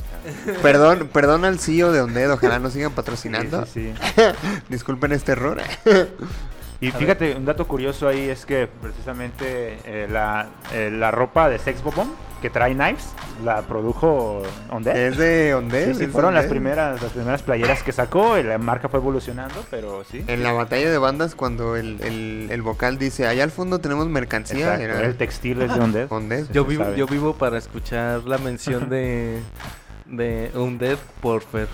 [0.62, 3.64] Perdón, perdón al CEO de Undead, ojalá nos sigan patrocinando.
[3.66, 4.22] Sí, sí, sí.
[4.68, 5.60] Disculpen este error.
[6.80, 11.58] Y fíjate, un dato curioso ahí es que precisamente eh, la, eh, la ropa de
[11.58, 12.10] Sex Bobón
[12.42, 13.08] que trae Knives
[13.44, 14.94] la produjo Undead.
[14.96, 15.92] Es de Undead.
[15.92, 19.64] Sí, sí, fueron las primeras, las primeras playeras que sacó, y la marca fue evolucionando,
[19.70, 20.22] pero sí.
[20.26, 24.06] En la batalla de bandas, cuando el, el, el vocal dice, allá al fondo tenemos
[24.08, 26.12] mercancía, Exacto, era el textil es de Undead.
[26.12, 26.42] Undead.
[26.44, 26.96] Sí, Yo vivo, sabe.
[26.98, 29.40] yo vivo para escuchar la mención de,
[30.06, 31.68] de Undead por Fer.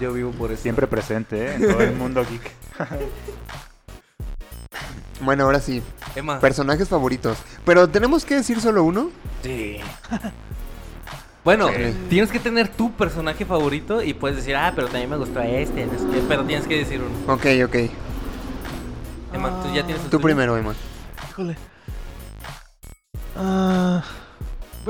[0.00, 0.62] Yo vivo por eso.
[0.62, 1.54] Siempre presente, ¿eh?
[1.54, 2.50] En todo el mundo geek.
[5.20, 5.82] Bueno, ahora sí.
[6.16, 6.40] Emma.
[6.40, 7.38] Personajes favoritos.
[7.64, 9.10] Pero tenemos que decir solo uno.
[9.42, 9.78] Sí.
[11.44, 11.94] Bueno, Sí.
[12.08, 15.84] tienes que tener tu personaje favorito y puedes decir, ah, pero también me gustó este,
[15.86, 17.32] no sé qué", pero tienes que decir uno.
[17.34, 17.90] Ok, ok.
[19.34, 20.22] Emma, tú ya tienes Tú tuyo?
[20.22, 20.74] primero, Emma.
[21.30, 21.56] Híjole.
[23.36, 24.02] Ah,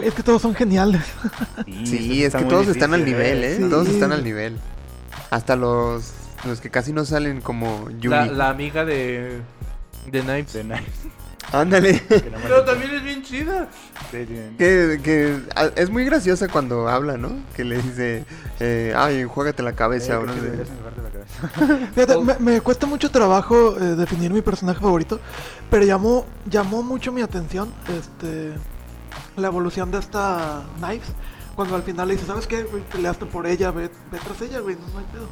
[0.03, 1.03] es que todos son geniales.
[1.85, 3.57] Sí, es que todos están al nivel, ¿eh?
[3.57, 3.69] Sí.
[3.71, 4.59] Todos están al nivel.
[5.31, 6.13] Hasta los,
[6.45, 8.15] los que casi no salen como Yumi.
[8.17, 9.41] La, la amiga de.
[10.11, 10.53] De Knives.
[10.53, 10.83] De Knives,
[11.53, 12.03] Ándale.
[12.09, 13.69] Pero también es bien chida.
[14.11, 14.27] Sí,
[14.59, 15.39] que, que
[15.77, 17.33] es muy graciosa cuando habla, ¿no?
[17.55, 18.25] Que le dice,
[18.61, 20.15] eh, ay, juégate la Eh, cabeza.
[20.15, 21.87] no la cabeza.
[21.95, 25.21] Fíjate, me, me cuesta mucho trabajo eh, definir mi personaje favorito,
[25.71, 28.53] pero llamó, llamó mucho mi atención este,
[29.37, 31.09] la evolución de esta Knives.
[31.55, 32.65] Cuando al final le dice, ¿sabes qué?
[32.65, 32.83] güey?
[32.91, 35.29] Peleaste por ella, ve, ve tras ella, güey, no, no hay pedo.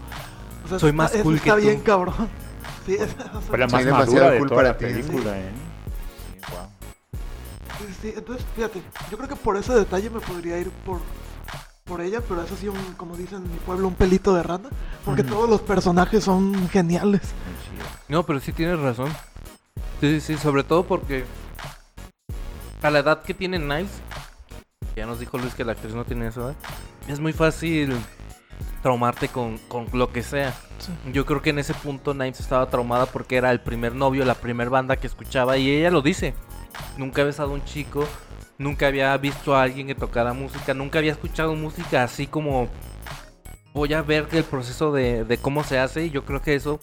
[0.65, 1.85] O sea, Soy eso más está, cool está que bien tú.
[1.85, 2.29] cabrón.
[3.49, 5.51] Fue la más demasiado madura de toda la ti, película, ¿eh?
[6.35, 6.69] Sí, wow.
[7.79, 11.01] Sí, sí, entonces fíjate, yo creo que por ese detalle me podría ir por
[11.85, 14.69] por ella, pero eso sí, un, como dicen en mi pueblo, un pelito de rana,
[15.05, 17.21] porque todos los personajes son geniales.
[18.09, 19.11] No, pero sí tienes razón.
[20.01, 21.25] Sí, sí, sí, sobre todo porque.
[22.83, 23.91] A la edad que tiene Knives.
[24.97, 26.57] Ya nos dijo Luis que la actriz no tiene esa edad.
[27.09, 27.97] Es muy fácil
[28.83, 30.53] traumarte con, con lo que sea.
[30.79, 30.93] Sí.
[31.13, 34.35] Yo creo que en ese punto Knives estaba traumada porque era el primer novio, la
[34.35, 36.35] primer banda que escuchaba y ella lo dice.
[36.97, 38.07] Nunca he besado a un chico,
[38.59, 42.69] nunca había visto a alguien que tocara música, nunca había escuchado música así como
[43.75, 46.55] voy a ver que el proceso de, de cómo se hace y yo creo que
[46.55, 46.81] eso,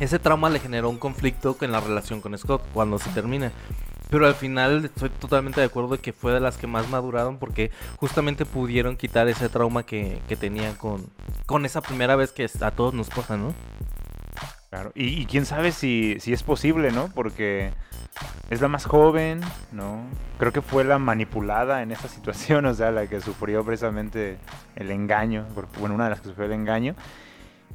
[0.00, 3.52] ese trauma le generó un conflicto en la relación con Scott cuando se termina.
[4.10, 7.38] Pero al final estoy totalmente de acuerdo de que fue de las que más maduraron
[7.38, 11.06] porque justamente pudieron quitar ese trauma que, que tenían con,
[11.46, 13.54] con esa primera vez que a todos nos pasa, ¿no?
[14.70, 14.92] Claro.
[14.94, 17.08] Y, quién sabe si, si es posible, ¿no?
[17.14, 17.72] Porque
[18.50, 19.40] es la más joven,
[19.72, 20.02] ¿no?
[20.38, 24.38] Creo que fue la manipulada en esta situación, o sea, la que sufrió precisamente
[24.76, 25.46] el engaño,
[25.78, 26.94] bueno, una de las que sufrió el engaño.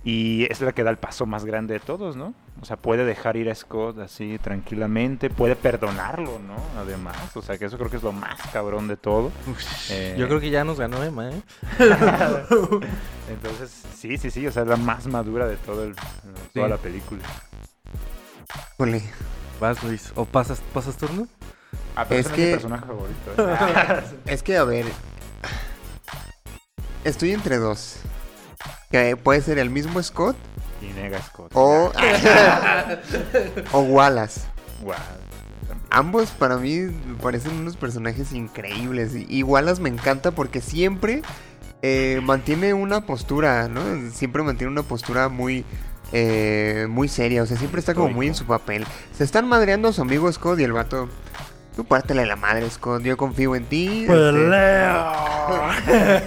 [0.05, 2.33] Y es la que da el paso más grande de todos, ¿no?
[2.61, 6.55] O sea, puede dejar ir a Scott así tranquilamente, puede perdonarlo, ¿no?
[6.77, 9.31] Además, o sea, que eso creo que es lo más cabrón de todo.
[9.89, 11.41] Eh, Yo creo que ya nos ganó Emma, ¿eh?
[13.29, 15.95] Entonces, sí, sí, sí, o sea, es la más madura de todo el,
[16.53, 16.69] toda Sí.
[16.69, 17.21] la película.
[18.73, 19.01] Híjole.
[19.59, 20.11] Vas, Luis.
[20.15, 21.27] ¿O pasas, pasas turno?
[21.95, 23.31] Ah, pero Es que- mi personaje favorito.
[23.37, 24.03] ¿eh?
[24.25, 24.85] Es que, a ver.
[27.03, 27.97] Estoy entre dos.
[28.93, 30.35] Que puede ser el mismo Scott
[30.79, 31.49] y nega Scott.
[31.55, 31.91] o.
[33.71, 34.41] o Wallace.
[34.83, 34.99] Guau.
[35.89, 39.15] Ambos para mí me parecen unos personajes increíbles.
[39.15, 41.23] Y y Wallace me encanta porque siempre
[41.81, 43.81] eh, mantiene una postura, ¿no?
[44.11, 45.65] Siempre mantiene una postura muy.
[46.11, 48.85] eh, muy seria, o sea, siempre está como muy en su papel.
[49.11, 51.09] Se están madreando a su amigo Scott y el vato.
[51.76, 53.01] Tú pártele la madre, Scott.
[53.03, 54.05] Yo confío en ti.
[54.05, 54.13] este,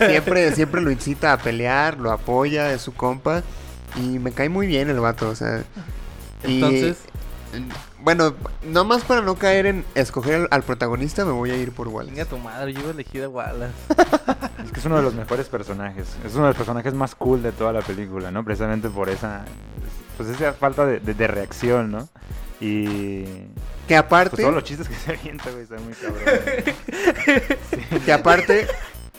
[0.09, 3.43] siempre, siempre lo incita a pelear, lo apoya, es su compa.
[3.97, 5.63] Y me cae muy bien el vato, o sea.
[6.47, 6.99] y- Entonces,
[8.03, 8.35] bueno,
[8.65, 12.15] nomás para no caer en escoger al, al protagonista, me voy a ir por Wallace.
[12.15, 13.73] venga tu madre, yo iba a elegir a Wallace.
[14.67, 16.09] Es que es uno de los mejores personajes.
[16.25, 18.45] Es uno de los personajes más cool de toda la película, ¿no?
[18.45, 19.45] Precisamente por esa.
[20.17, 22.09] Pues esa falta de, de- de reacción, ¿no?
[22.61, 23.25] Y.
[23.87, 26.25] Que Pues aparte, todos los chistes que se avienta, güey, están muy cabrón.
[28.05, 28.67] que aparte,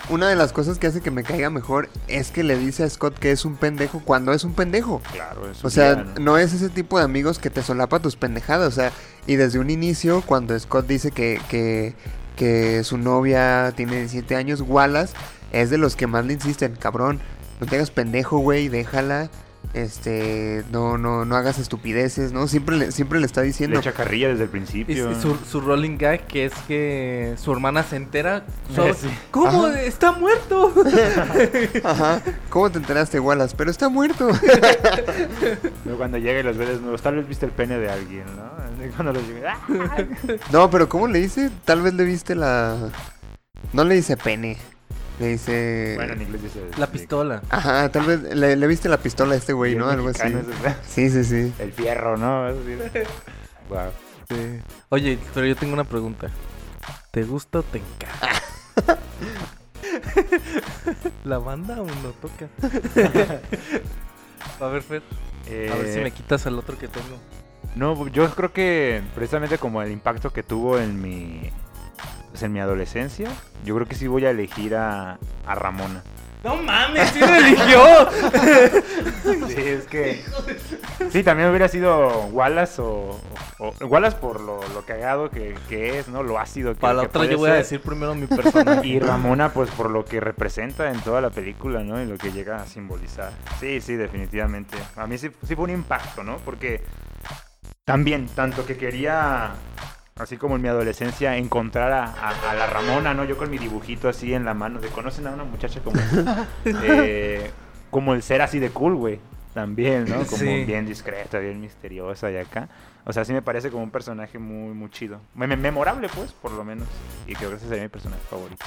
[0.10, 2.90] una de las cosas que hace que me caiga mejor es que le dice a
[2.90, 5.02] Scott que es un pendejo cuando es un pendejo.
[5.14, 8.68] Claro, es O sea, no es ese tipo de amigos que te solapa tus pendejadas.
[8.68, 8.92] O sea,
[9.26, 11.94] y desde un inicio, cuando Scott dice que, que,
[12.36, 15.14] que su novia tiene 17 años, Wallace
[15.52, 17.20] es de los que más le insisten, cabrón,
[17.60, 19.30] no te hagas pendejo, güey, déjala.
[19.74, 22.48] Este, no, no, no hagas estupideces, ¿no?
[22.48, 23.78] Siempre le, siempre le está Le diciendo.
[23.80, 25.12] echa carrilla desde el principio.
[25.12, 28.44] y su, su rolling gag que es que su hermana se entera.
[28.76, 29.08] sobre- Sí.
[29.30, 29.68] ¿Cómo?
[29.68, 29.82] Ajá.
[29.84, 30.74] ¡Está muerto!
[31.84, 33.56] Ajá, ¿cómo te enteraste, Wallace?
[33.56, 34.30] Pero está muerto.
[35.98, 38.88] Cuando llega y los ve desnudos, tal vez viste el pene de alguien, ¿no?
[38.96, 40.04] Cuando los llega, ¡ah!
[40.52, 41.50] No, pero ¿cómo le dice?
[41.66, 42.90] Tal vez le viste la.
[43.74, 44.58] No le dice pene.
[45.20, 45.94] Le dice.
[45.96, 46.62] Bueno, en inglés dice.
[46.78, 47.42] La pistola.
[47.50, 49.90] Ajá, tal vez le, le viste la pistola a este güey, ¿no?
[49.90, 50.34] Algo así.
[50.88, 51.54] Sí, sí, sí.
[51.60, 52.48] El fierro, ¿no?
[53.70, 53.92] Guau.
[54.30, 54.60] Sí.
[54.90, 56.30] Oye, pero yo tengo una pregunta.
[57.12, 59.00] ¿Te gusta o te encanta?
[61.24, 62.48] ¿La banda aún no toca?
[64.60, 65.02] A ver, Fer.
[65.72, 67.18] A ver si Eh, me quitas el otro que tengo.
[67.76, 71.50] No, yo creo que precisamente como el impacto que tuvo en mi
[72.30, 73.30] pues, en mi adolescencia,
[73.66, 76.04] yo creo que sí voy a elegir a, a Ramona.
[76.44, 77.82] No mames, sí lo eligió.
[79.48, 80.24] Sí, es que.
[81.12, 83.20] Sí, también hubiera sido Wallace o.
[83.60, 86.24] o- Wallace por lo, lo cagado que, que es, ¿no?
[86.24, 88.88] Lo ácido que Para la que otra puede yo voy a decir primero mi personaje.
[88.88, 92.02] Y Ramona, pues por lo que representa en toda la película, ¿no?
[92.02, 93.32] Y lo que llega a simbolizar.
[93.60, 94.78] Sí, sí, definitivamente.
[94.96, 96.38] A mí sí, sí fue un impacto, ¿no?
[96.38, 96.84] Porque
[97.84, 99.52] también, tanto que quería,
[100.20, 103.24] así como en mi adolescencia, encontrar a, a- a la Ramona, ¿no?
[103.26, 104.80] Yo con mi dibujito así en la mano.
[104.80, 106.00] ¿De conocen a una muchacha como,
[106.66, 107.52] eh,
[107.92, 109.20] como el ser así de cool, güey?
[109.54, 110.18] También, ¿no?
[110.18, 110.66] Como Sí.
[110.66, 112.70] bien discreta, bien misteriosa y acá.
[113.06, 115.20] O sea, sí me parece como un personaje muy, muy chido.
[115.34, 116.88] Me- me- memorable, pues, por lo menos.
[117.26, 118.64] Y creo que ese sería mi personaje favorito.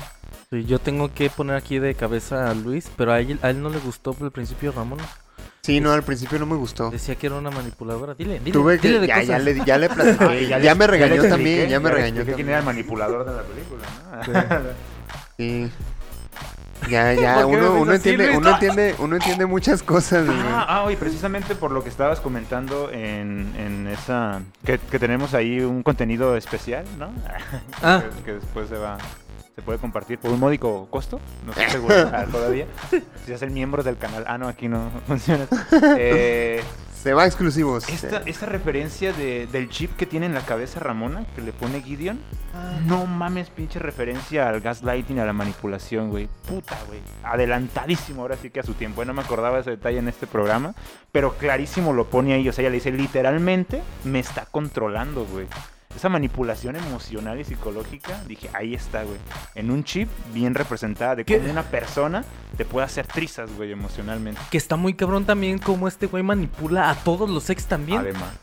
[0.50, 3.62] Sí, yo tengo que poner aquí de cabeza a Luis, pero a él, a él
[3.62, 4.98] no le gustó por el principio Ramón.
[5.62, 6.90] Sí, no, al principio no me gustó.
[6.90, 8.14] Decía que era una manipuladora.
[8.14, 9.28] Dile, dile, Tuve que, dile de ya, cosas.
[9.28, 12.34] ya le, ya le platiqué, Ah, ya, me regañó expliqué, también, ya me regañó expliqué
[12.34, 12.86] quién era el también.
[12.86, 13.82] manipulador de la película,
[14.62, 14.70] ¿no?
[15.36, 15.70] Sí.
[16.88, 20.26] Ya, ya, ¿Por qué me uno, uno entiende, uno entiende, uno entiende muchas cosas.
[20.30, 24.40] Ah, ah, oye, precisamente por lo que estabas comentando en, en esa...
[24.64, 27.10] Que, que tenemos ahí un contenido especial, ¿no?
[27.82, 28.02] Ah.
[28.16, 28.96] que, que después se va...
[29.56, 32.66] Se puede compartir por un módico costo, no estoy seguro ah, todavía.
[33.26, 34.24] Si es el miembro del canal.
[34.26, 35.46] Ah, no, aquí no funciona.
[35.98, 36.62] Eh,
[36.94, 37.88] Se va exclusivos.
[37.88, 41.82] esta, esta referencia de- del chip que tiene en la cabeza Ramona, que le pone
[41.82, 42.20] Gideon,
[42.86, 46.28] no mames, pinche referencia al gaslighting, a la manipulación, güey.
[46.46, 47.00] Puta, güey.
[47.24, 49.04] Adelantadísimo ahora sí que a su tiempo.
[49.04, 50.74] No me acordaba ese detalle en este programa,
[51.10, 52.48] pero clarísimo lo pone ahí.
[52.48, 55.46] O sea, ella le dice, literalmente me está controlando, güey.
[55.94, 59.18] Esa manipulación emocional y psicológica, dije, ahí está, güey.
[59.54, 62.24] En un chip bien representada de cómo una persona
[62.56, 64.40] te puede hacer trizas, güey, emocionalmente.
[64.50, 67.98] Que está muy cabrón también como este güey manipula a todos los ex también.
[67.98, 68.34] Además.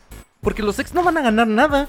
[0.42, 1.88] Porque los ex no van a ganar nada.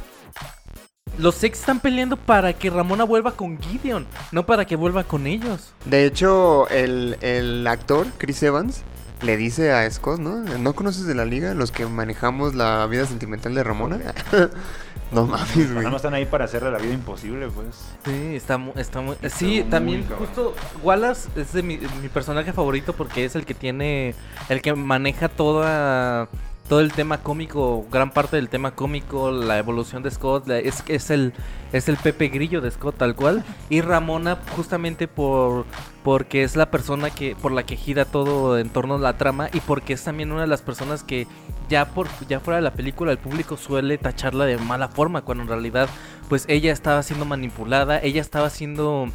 [1.18, 5.28] Los ex están peleando para que Ramona vuelva con Gideon, no para que vuelva con
[5.28, 5.74] ellos.
[5.84, 8.84] De hecho, el, el actor, Chris Evans,
[9.22, 10.38] le dice a Scott, ¿no?
[10.58, 14.00] ¿No conoces de la liga los que manejamos la vida sentimental de Ramona?
[15.12, 15.86] no mames, güey.
[15.86, 17.68] Más están ahí para hacerle la vida imposible, pues.
[18.06, 19.16] Sí, está, está muy...
[19.22, 20.20] Está Sí, muy también cabrón.
[20.28, 24.14] justo Wallace es de mi, mi personaje favorito porque es el que tiene,
[24.50, 26.30] el que maneja toda,
[26.70, 30.84] todo el tema cómico, gran parte del tema cómico, la evolución de Scott, la- es,
[30.88, 31.34] es el
[31.74, 33.44] es el Pepe Grillo de Scott tal cual.
[33.70, 35.66] Y Ramona justamente por
[36.04, 39.50] porque es la persona que por la que gira todo en torno a la trama
[39.52, 41.28] y porque es también una de las personas que
[41.70, 45.44] ya por ya fuera de la película el público suele tacharla de mala forma cuando
[45.44, 45.90] en realidad
[46.30, 49.08] pues ella estaba siendo manipulada, ella estaba siendo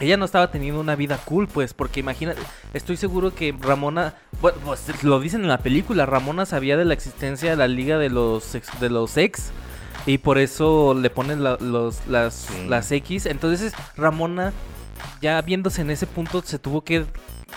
[0.00, 2.40] ella no estaba teniendo una vida cool, pues, porque imagínate,
[2.74, 6.94] estoy seguro que Ramona, bueno, pues lo dicen en la película, Ramona sabía de la
[6.94, 9.50] existencia de la liga de los ex, de los ex
[10.06, 12.66] y por eso le ponen la- los, las, Sí.
[12.68, 13.26] las X.
[13.26, 14.52] Entonces Ramona,
[15.20, 17.04] ya viéndose en ese punto, se tuvo que,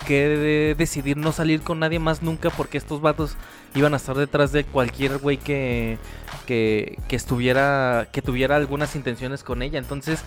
[0.06, 3.36] que de- decidir no salir con nadie más nunca porque estos vatos
[3.74, 5.98] iban a estar detrás de cualquier güey que,
[6.46, 9.78] que, que estuviera, que tuviera algunas intenciones con ella.
[9.78, 10.22] Entonces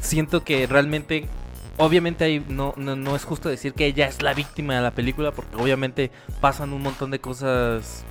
[0.00, 1.28] siento que realmente...
[1.76, 4.92] Obviamente ahí no, no, no es justo decir que ella es la víctima de la
[4.92, 8.04] película porque obviamente pasan un montón de cosas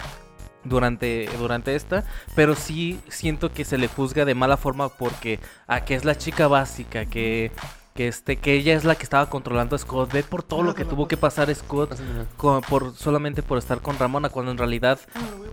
[0.65, 2.03] durante, durante esta,
[2.36, 6.17] pero sí siento que se le juzga de mala forma porque a que es la
[6.17, 7.51] chica básica, que,
[7.94, 10.74] que, este, que ella es la que estaba controlando a Scott, ve por todo lo
[10.74, 11.96] que tuvo que pasar Scott
[12.38, 15.00] con- por, solamente por estar con Ramona, cuando en realidad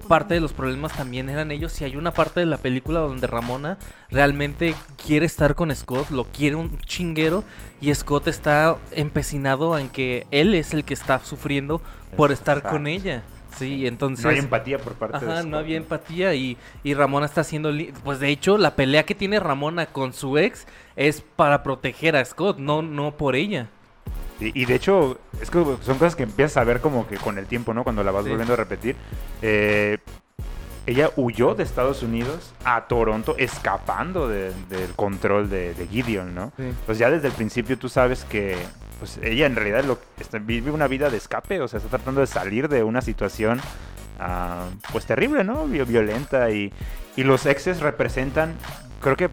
[0.08, 1.78] parte de los problemas también eran ellos.
[1.80, 3.76] Y hay una parte de la película donde Ramona
[4.08, 4.74] realmente
[5.06, 7.44] quiere estar con Scott, lo quiere un chinguero
[7.80, 11.80] y Scott está empecinado en que él es el que está sufriendo
[12.16, 13.22] por estar con ella.
[13.60, 14.24] Sí, entonces...
[14.24, 17.70] No hay empatía por parte de Scott, no había empatía y, y Ramona está haciendo...
[18.04, 22.24] Pues de hecho, la pelea que tiene Ramona con su ex es para proteger a
[22.24, 23.68] Scott, no, no por ella.
[24.40, 27.38] Y, y de hecho, es que son cosas que empiezas a ver como que con
[27.38, 27.84] el tiempo, ¿no?
[27.84, 28.30] Cuando la vas Sí.
[28.30, 28.96] volviendo a repetir.
[29.42, 29.98] Eh,
[30.86, 36.52] ella huyó de Estados Unidos a Toronto escapando de- del control de, de Gideon, ¿no?
[36.56, 36.64] Sí.
[36.86, 38.56] Pues ya desde el principio tú sabes que
[39.00, 42.20] pues ella en realidad lo, está- vive una vida de escape, o sea, está tratando
[42.20, 43.60] de salir de una situación
[44.20, 45.66] ah, pues terrible, ¿no?
[45.66, 46.72] Vi- Violenta y,
[47.16, 48.54] y los exes representan,
[49.00, 49.30] creo que,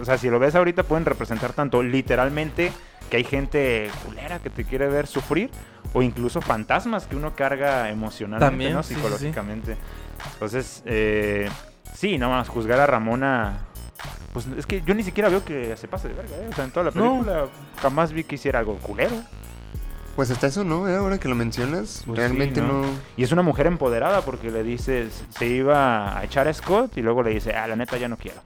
[0.00, 2.72] o sea, si lo ves ahorita pueden representar tanto literalmente
[3.10, 5.50] que hay gente culera que te quiere ver sufrir
[5.92, 8.82] o incluso fantasmas que uno carga emocionalmente, También, ¿no?
[8.82, 9.00] sí, sí, sí.
[9.00, 9.76] Psicológicamente.
[10.34, 11.48] Entonces, eh,
[11.94, 13.66] sí, no más juzgar a Ramona.
[14.32, 16.48] Pues es que yo ni siquiera veo que se pase de verga, ¿eh?
[16.50, 17.12] O sea, en toda la No.
[17.12, 17.46] película
[17.82, 19.16] jamás vi que hiciera algo culero.
[20.16, 20.88] Pues hasta eso, ¿no?
[20.88, 22.82] Eh, Ahora que lo mencionas, Pues realmente sí, no...
[22.82, 22.88] ¿no?
[23.16, 27.02] Y es una mujer empoderada porque le dices, se iba a echar a Scott y
[27.02, 28.40] luego le dice, ah, la neta ya no quiero.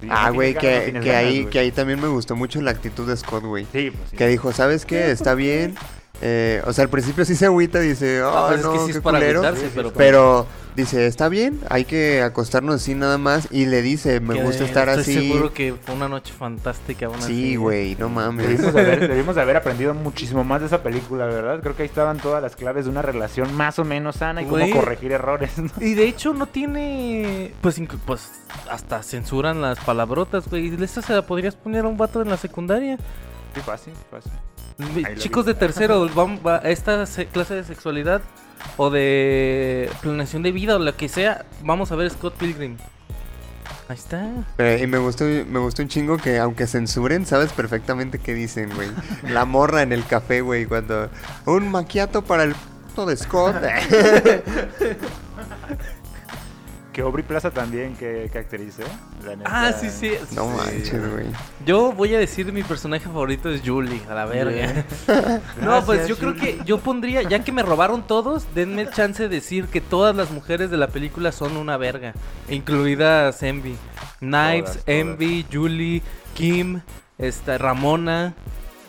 [0.00, 2.34] Sí, Ah, no güey, no que, tienes que ganas, ahí, que ahí también me gustó
[2.36, 3.66] mucho la actitud de Scott, güey.
[3.72, 4.16] Sí, pues sí.
[4.16, 5.10] Que dijo, ¿sabes qué?
[5.10, 5.74] Está bien,
[6.22, 8.84] eh, o sea, al principio sí se agüita, dice, oh, pues es no, que sí
[8.86, 9.40] qué es para culero".
[9.46, 10.46] agüitarse, pero- Pero
[10.76, 13.48] dice, está bien, hay que acostarnos así nada más.
[13.50, 15.28] Y le dice, me Que gusta estar estoy así.
[15.28, 17.08] seguro que fue una noche fantástica.
[17.08, 17.26] así.
[17.26, 18.46] Sí, güey, no mames.
[18.48, 21.60] Debimos de, haber, debimos de haber aprendido muchísimo más de esa película, ¿verdad?
[21.60, 24.44] Creo que ahí estaban todas las claves de una relación más o menos sana y
[24.44, 24.72] cómo Güey.
[24.72, 25.50] corregir errores.
[25.58, 25.70] ¿no?
[25.80, 28.30] Y de hecho no tiene, pues, pues
[28.70, 30.68] hasta censuran las palabrotas, güey.
[30.74, 32.98] Y Esta se la podrías poner a un vato en la secundaria.
[33.54, 34.32] Sí, fácil, fácil.
[35.18, 38.22] Chicos de tercero, van, va- esta se- clase de sexualidad
[38.76, 42.76] o de planeación de vida o lo que sea, vamos a ver Scott Pilgrim.
[43.88, 44.28] Ahí está.
[44.56, 48.70] Pero- y me gustó, me gustó un chingo que aunque censuren, sabes perfectamente qué dicen,
[48.74, 48.88] güey.
[49.24, 51.10] La morra en el café, güey, cuando...
[51.46, 53.56] Un maquiato para el puto de Scott.
[57.00, 58.84] Que Aubrey Plaza también, que, que actriz, ¿eh?
[59.24, 59.50] La neta.
[59.50, 60.12] Ah, sí, sí.
[60.36, 60.56] no sí.
[60.58, 61.28] manches, güey.
[61.64, 64.84] Yo voy a decir mi personaje favorito es Julie, a la verga.
[65.62, 69.22] no, pues yo creo que yo pondría, ya que me robaron todos, denme el chance
[69.22, 72.12] de decir que todas las mujeres de la película son una verga,
[72.50, 73.78] incluidas Envy.
[74.18, 74.84] Knives, Todas, todas.
[74.86, 76.02] Envy, Julie,
[76.34, 76.82] Kim,
[77.16, 78.34] esta Ramona,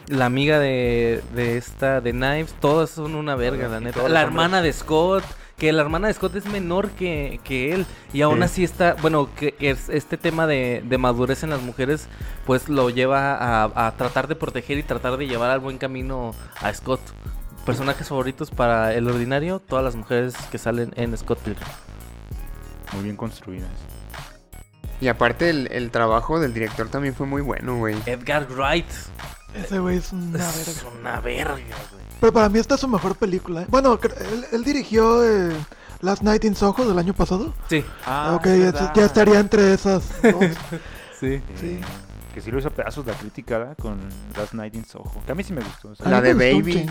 [0.07, 4.09] la amiga de, de esta de Knives, todas son una verga, la neta.
[4.09, 5.23] La hermana de Scott,
[5.61, 7.85] que la hermana de Scott es menor que, que él.
[8.13, 8.43] Y aún Sí.
[8.43, 12.07] así está, bueno, que es este tema de, de madurez en las mujeres,
[12.47, 16.33] pues lo lleva a, a tratar de proteger y tratar de llevar al buen camino
[16.61, 16.99] a Scott.
[17.63, 21.67] Personajes favoritos para el ordinario, todas las mujeres que salen en Scott Pilgrim.
[22.93, 23.69] Muy bien construidas.
[24.99, 27.95] Y aparte el, el trabajo del director también fue muy bueno, güey.
[28.07, 28.87] Edgar Wright.
[29.55, 30.97] Ese güey es una Es verga.
[30.99, 32.03] una verga, güey.
[32.19, 33.63] Pero para mí esta es su mejor película.
[33.63, 33.65] ¿eh?
[33.69, 35.51] Bueno, él, él dirigió eh,
[36.01, 37.53] Last Night in Soho del año pasado.
[37.69, 40.33] Sí, Ah, ok, ya, ya estaría entre esas dos.
[41.19, 41.41] sí.
[41.59, 41.79] Sí.
[42.33, 43.75] Que sí lo hizo a pedazos la crítica, ¿verdad?
[43.77, 43.99] Con
[44.37, 45.11] Last Night in Soho.
[45.25, 45.89] Que a mí sí me gustó.
[45.89, 46.87] o sea, A La de Baby.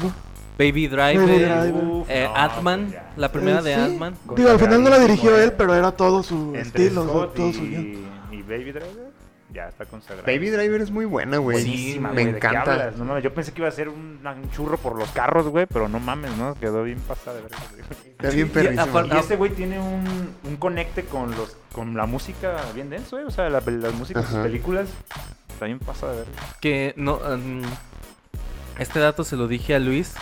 [0.59, 1.27] Baby Driver.
[1.27, 1.85] Baby Driver.
[1.85, 3.13] Uf, eh, no, Ant-Man, ya.
[3.17, 3.81] la primera Eh, de sí.
[3.81, 4.15] Ant-Man.
[4.37, 5.55] Digo, al final no la dirigió él, eh.
[5.57, 9.10] pero era todo su Entre estilo, Scott todo su y Baby Driver,
[9.53, 10.25] ya está consagrado.
[10.27, 11.63] Baby Driver es muy buena, güey.
[11.63, 12.73] Buenísima, me güey, ¿de qué encanta.
[12.73, 12.97] hablas?
[12.97, 15.67] No mames, yo pensé que iba a ser un, un churro por los carros, güey,
[15.67, 16.55] pero no mames, ¿no?
[16.55, 17.53] Quedó bien pasada de güey.
[18.11, 18.83] Está bien Y perrísimo.
[18.83, 23.17] aparte- Y este güey tiene un, un conecte con los con la música bien denso,
[23.17, 23.25] güey.
[23.27, 24.43] O sea, la, la música de sus Ajá.
[24.45, 24.89] películas
[25.49, 26.33] está bien pasada de verga.
[26.61, 27.17] Que no.
[27.19, 27.63] mm,
[28.79, 30.15] este dato se lo dije a Luis.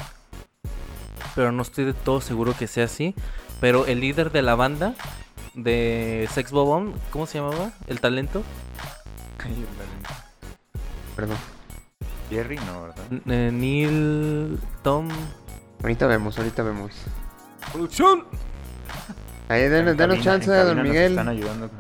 [1.35, 3.15] Pero no estoy de todo seguro que sea así.
[3.61, 4.95] Pero el líder de la banda
[5.55, 7.71] de Sex Bobón, ¿cómo se llamaba?
[7.87, 8.43] El talento.
[11.17, 11.37] Perdón.
[12.31, 13.05] Jerry, no, ¿verdad?
[13.11, 14.59] N- eh, Neil.
[14.83, 15.09] Tom.
[15.83, 16.93] Ahorita vemos, ahorita vemos.
[17.73, 18.25] ¡Producción!
[19.49, 21.13] Ahí, denos, En denos cabina- chance en a cabina don nos Miguel.
[21.13, 21.79] Están ayudando con,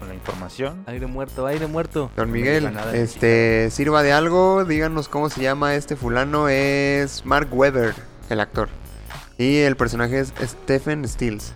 [0.00, 0.82] con la información.
[0.86, 2.10] Aire muerto, aire muerto.
[2.16, 5.96] Don No Miguel, diga nada de este, sirva de algo, díganos cómo se llama este
[5.96, 7.94] fulano, es Mark Webber,
[8.28, 8.68] el actor.
[9.38, 11.52] Y el personaje es Stephen Stills.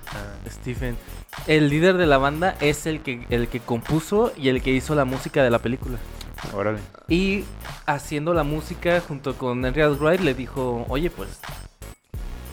[0.49, 0.97] Stephen.
[1.46, 4.94] El líder de la banda es el que, el que compuso y el que hizo
[4.94, 5.98] la música de la película.
[6.54, 6.80] Órale.
[7.08, 7.44] Y
[7.86, 11.40] haciendo la música junto con Henry Wright le dijo, oye pues,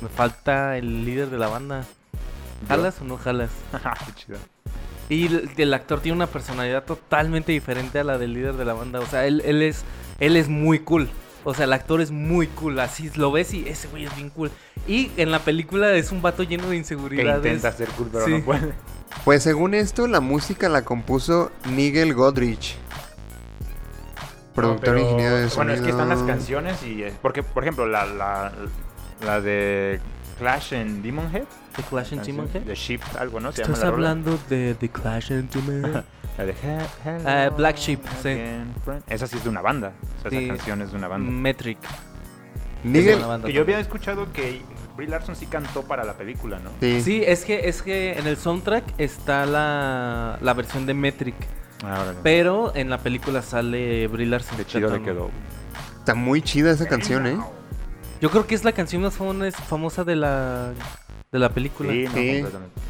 [0.02, 1.86] me falta el líder de la banda.
[2.68, 3.52] ¿Jalas o no jalas?
[4.06, 4.38] Qué chido.
[5.10, 8.74] Y el, el actor tiene una personalidad totalmente diferente a la del líder de la
[8.74, 9.00] banda.
[9.00, 9.86] O sea, él, él es
[10.20, 11.10] él es muy cool.
[11.44, 12.80] O sea, el actor es muy cool.
[12.80, 14.52] Así lo ves y ese güey es bien cool.
[14.88, 17.38] Y en la película es un vato lleno de Que inseguridades.
[17.46, 18.32] intenta ser cool, pero Sí.
[18.32, 18.74] no puede.
[19.24, 22.76] Pues según esto, la música la compuso Nigel Godrich.
[24.54, 25.56] Productor No, e pero- ingeniero de sonido.
[25.56, 27.04] Bueno, es que están las canciones y...
[27.04, 28.52] eh, Porque, por ejemplo, la, la,
[29.26, 30.00] la de
[30.38, 31.44] Clash en Demonhead.
[31.76, 32.62] The Clash and Demon Head.
[32.64, 33.52] The Ship, algo, ¿no?
[33.52, 34.10] Se ¿Estás llama la rola.
[34.12, 36.04] hablando de The Clash and Demon Head?
[36.38, 38.38] La de He- Hello Ah, Black Sheep, sí.
[39.08, 39.92] Esa sí es de una banda.
[40.20, 40.38] O sea, Sí.
[40.46, 41.32] esa canción es de una banda.
[41.32, 41.80] Metric.
[42.84, 44.62] Banda Que yo había escuchado que
[44.96, 46.70] Brie Larson sí cantó para la película, ¿no?
[46.80, 47.02] sí.
[47.02, 51.36] Sí, es que, es que en el soundtrack está la, la versión de Metric.
[51.84, 52.14] Ah.
[52.24, 55.30] Pero en la película sale Brie Larson Qué chido le quedó.
[56.00, 57.38] está muy chida esa canción, ¿eh?
[58.22, 60.72] Yo creo que es la canción más famo- famosa de la,
[61.32, 61.92] de la película.
[61.92, 62.28] Sí, no, Sí.
[62.42, 62.82] completamente.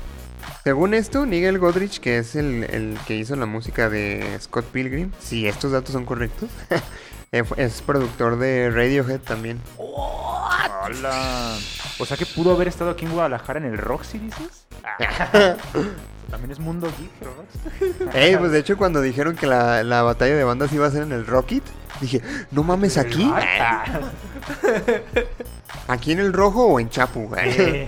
[0.64, 5.12] Según esto, Nigel Godrich, que es el, el que hizo la música de Scott Pilgrim,
[5.20, 6.50] si estos datos son correctos,
[7.32, 9.62] eh, es productor de Radiohead también.
[9.78, 11.58] Hola.
[12.00, 14.66] O sea que pudo haber estado aquí en Guadalajara en el Roxy, dices?
[16.30, 18.18] También es mundo geek, Roxy.
[18.18, 21.04] Ey, pues de hecho cuando dijeron que la, la batalla de bandas iba a ser
[21.04, 21.64] en el Rocket,
[22.02, 22.22] dije,
[22.52, 23.32] no mames, ¿aquí?
[25.88, 27.30] ¿Aquí en el rojo o en Chapu?
[27.38, 27.88] eh.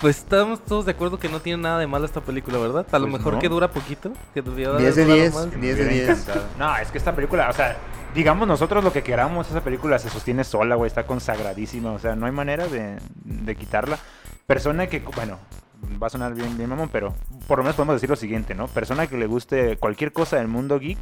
[0.00, 2.86] Pues estamos todos de acuerdo que no tiene nada de malo esta película, ¿verdad?
[2.92, 3.38] A lo Pues mejor no.
[3.40, 4.12] que dura poquito.
[4.34, 5.50] Que debió haber 10 de durado 10, más.
[5.50, 6.08] 10 Me de hubiera 10.
[6.20, 6.46] encantado.
[6.58, 7.76] No, es que esta película, o sea,
[8.14, 12.14] digamos nosotros lo que queramos, esa película se sostiene sola, güey, está consagradísima, o sea,
[12.14, 13.98] no hay manera de, de quitarla.
[14.46, 15.38] Persona que, bueno,
[16.02, 17.14] va a sonar bien, bien mamón, pero
[17.46, 18.68] por lo menos podemos decir lo siguiente, ¿no?
[18.68, 20.98] Persona que le guste cualquier cosa del mundo geek,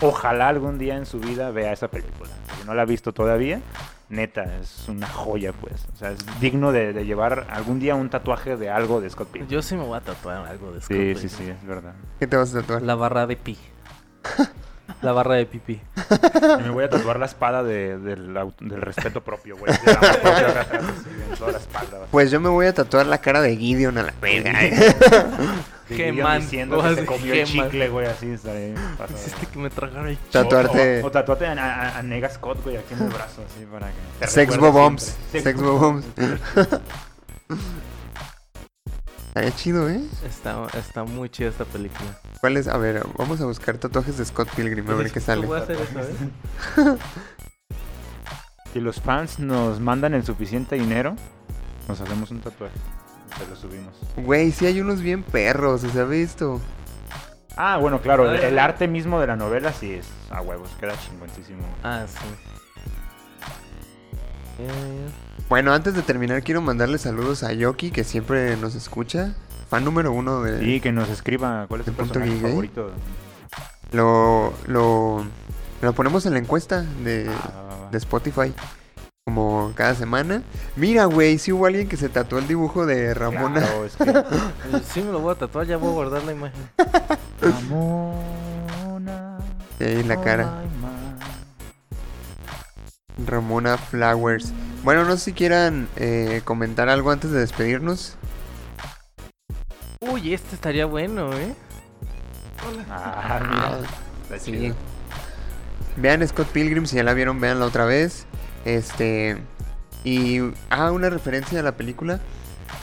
[0.00, 2.30] ojalá algún día en su vida vea esa película.
[2.60, 3.60] Si no la ha visto todavía,
[4.08, 5.86] neta, es una joya, pues.
[5.92, 9.28] O sea, es digno de, de llevar algún día un tatuaje de algo de Scott
[9.28, 9.50] Pilgrim.
[9.50, 11.28] Yo sí me voy a tatuar algo de Scott Sí, sí, Pilgrim.
[11.28, 11.94] sí, es verdad.
[12.18, 12.82] ¿Qué te vas a tatuar?
[12.82, 13.58] La barra de pi.
[15.02, 15.80] La barra de pipí.
[16.58, 19.72] Y me voy a tatuar la espada de- del, del respeto propio, güey.
[19.72, 19.84] así,
[21.38, 21.98] toda la espalda.
[22.10, 24.58] Pues yo me voy a tatuar la cara de Gideon a la verga.
[24.58, 24.70] De
[25.88, 28.34] Gideon Quemando, diciendo que se comió el chicle, güey, así.
[28.36, 29.18] pasado.
[29.18, 32.62] Hiciste que me tragara el Tatuarte O, o, o tatuarte a, a- a Nega Scott,
[32.64, 33.86] güey, aquí en el brazo, así, para
[34.20, 34.26] que...
[34.26, 35.16] Sex Bobombs.
[35.32, 36.04] Sex Bobombs.
[39.38, 40.00] Estaría chido, ¿eh?
[40.26, 42.18] Está, está muy chida esta película.
[42.40, 42.66] ¿Cuál es?
[42.66, 45.46] A ver, vamos a buscar tatuajes de Scott Pilgrim a ver qué sale.
[45.46, 46.96] Voy a hacer eso, ¿eh?
[48.72, 51.14] Si los fans nos mandan el suficiente dinero,
[51.86, 52.74] nos hacemos un tatuaje.
[53.38, 53.94] Se lo subimos.
[54.16, 56.60] Güey, sí hay unos bien perros, ¿se ha visto?
[57.56, 61.62] Ah, bueno, claro, el arte mismo de la novela sí es a huevos, queda chingoncísimo.
[61.84, 62.26] Ah, sí.
[64.58, 65.08] Eh,
[65.48, 69.34] Bueno, antes de terminar quiero mandarle saludos a Yoki, que siempre nos escucha.
[69.70, 70.62] Fan número uno de...
[70.66, 72.50] Y que nos escriba cuál es ¿De tu punto personaje geek, eh?
[72.50, 72.90] favorito.
[73.92, 75.24] Lo, lo,
[75.80, 78.52] lo ponemos en la encuesta de, Ah, de Spotify.
[79.24, 80.42] Como cada semana.
[80.76, 83.60] Mira, güey, si hubo alguien que se tatuó el dibujo de Ramona.
[83.60, 84.24] Claro, es que...
[84.92, 86.62] sí me lo voy a tatuar, ya voy a guardar la imagen.
[87.40, 89.38] Ramona.
[89.80, 90.62] Ahí en la cara.
[93.26, 94.52] Ramona Flowers.
[94.84, 98.16] Bueno, no sé si quieran eh, comentar algo antes de despedirnos.
[100.00, 101.54] Uy, este estaría bueno, ¿eh?
[102.90, 103.80] Ah, mira.
[104.22, 104.52] Está Sí.
[104.52, 104.74] chido.
[105.96, 108.26] Vean Scott Pilgrim, si ya la vieron, veanla otra vez.
[108.64, 109.36] Este.
[110.04, 110.40] Y.
[110.70, 112.20] Ah, una referencia a la película.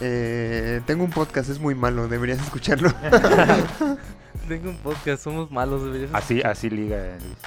[0.01, 2.91] Eh, tengo un podcast, es muy malo, deberías escucharlo.
[4.49, 6.09] Tengo un podcast, somos malos, deberías.
[6.13, 6.97] Así, así liga.
[6.97, 7.37] eh, Luis.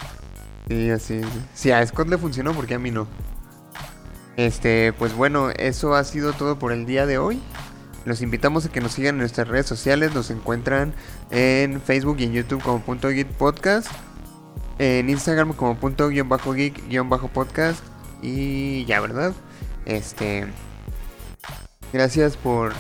[0.69, 1.23] Sí, así.
[1.23, 1.29] sí.
[1.55, 3.07] Sí, a Scott le funcionó porque a mí no.
[4.39, 7.43] Este, pues bueno, eso ha sido todo por el día de hoy.
[8.05, 10.15] Los invitamos a que nos sigan en nuestras redes sociales.
[10.15, 10.95] Nos encuentran
[11.33, 13.89] en Facebook y en YouTube como punto geek podcast.
[14.79, 17.83] En Instagram como punto guion bajo geek guion bajo podcast.
[18.23, 19.33] Y ya, ¿verdad?
[19.87, 20.47] Este.
[21.93, 22.75] Gracias por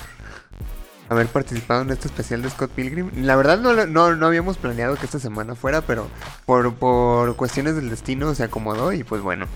[1.09, 3.11] haber participado en este especial de Scott Pilgrim.
[3.25, 6.07] La verdad no, no, no habíamos planeado que esta semana fuera, pero
[6.47, 9.47] por, por cuestiones del destino se acomodó y pues bueno,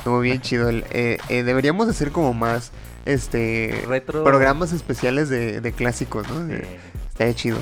[0.00, 0.68] estuvo bien chido.
[0.68, 2.72] El- eh, eh, deberíamos hacer como más
[3.06, 4.24] este Retro.
[4.24, 6.40] programas especiales de, de clásicos, ¿no?
[6.46, 6.80] De- Eh,
[7.10, 7.58] Estaría chido.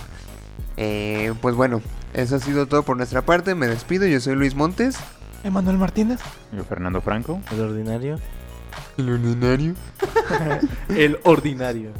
[0.76, 1.82] Eh, pues bueno,
[2.14, 3.54] eso ha sido todo por nuestra parte.
[3.56, 4.96] Me despido, yo soy Luis Montes.
[5.44, 6.20] Emanuel Martínez.
[6.52, 7.40] yo, Fernando Franco.
[7.52, 8.18] El ordinario.
[8.96, 9.74] El ordinario.
[10.88, 11.90] El ordinario.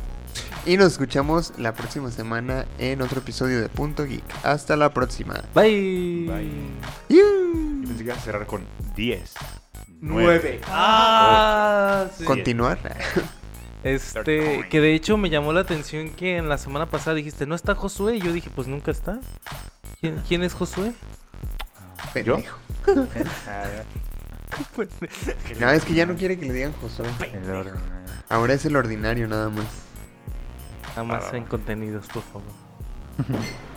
[0.66, 4.22] Y nos escuchamos la próxima semana en otro episodio de Punto Geek.
[4.44, 5.34] Hasta la próxima.
[5.54, 6.26] Bye.
[6.28, 6.50] Bye.
[7.08, 7.24] Yo
[7.86, 8.62] pensé que iba a cerrar con
[8.96, 9.32] 10.
[10.00, 10.60] Nueve.
[10.68, 12.24] Ah, sí.
[12.24, 12.78] Continuar.
[13.84, 17.54] Este, que de hecho me llamó la atención que en la semana pasada dijiste, ¿no
[17.54, 18.16] está Josué?
[18.16, 19.20] Y yo dije, pues nunca está.
[20.00, 20.92] ¿Quién, quién es Josué?
[22.12, 22.58] Pendejo.
[23.46, 23.64] Ah,
[25.60, 27.06] No, es que ya no quiere que le digan Josué.
[27.22, 27.72] eh.
[28.28, 29.64] Ahora es el ordinario nada más.
[30.96, 31.36] Nada más Ah.
[31.36, 32.42] en contenidos, por favor.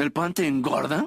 [0.00, 1.06] ¿El pan te engorda?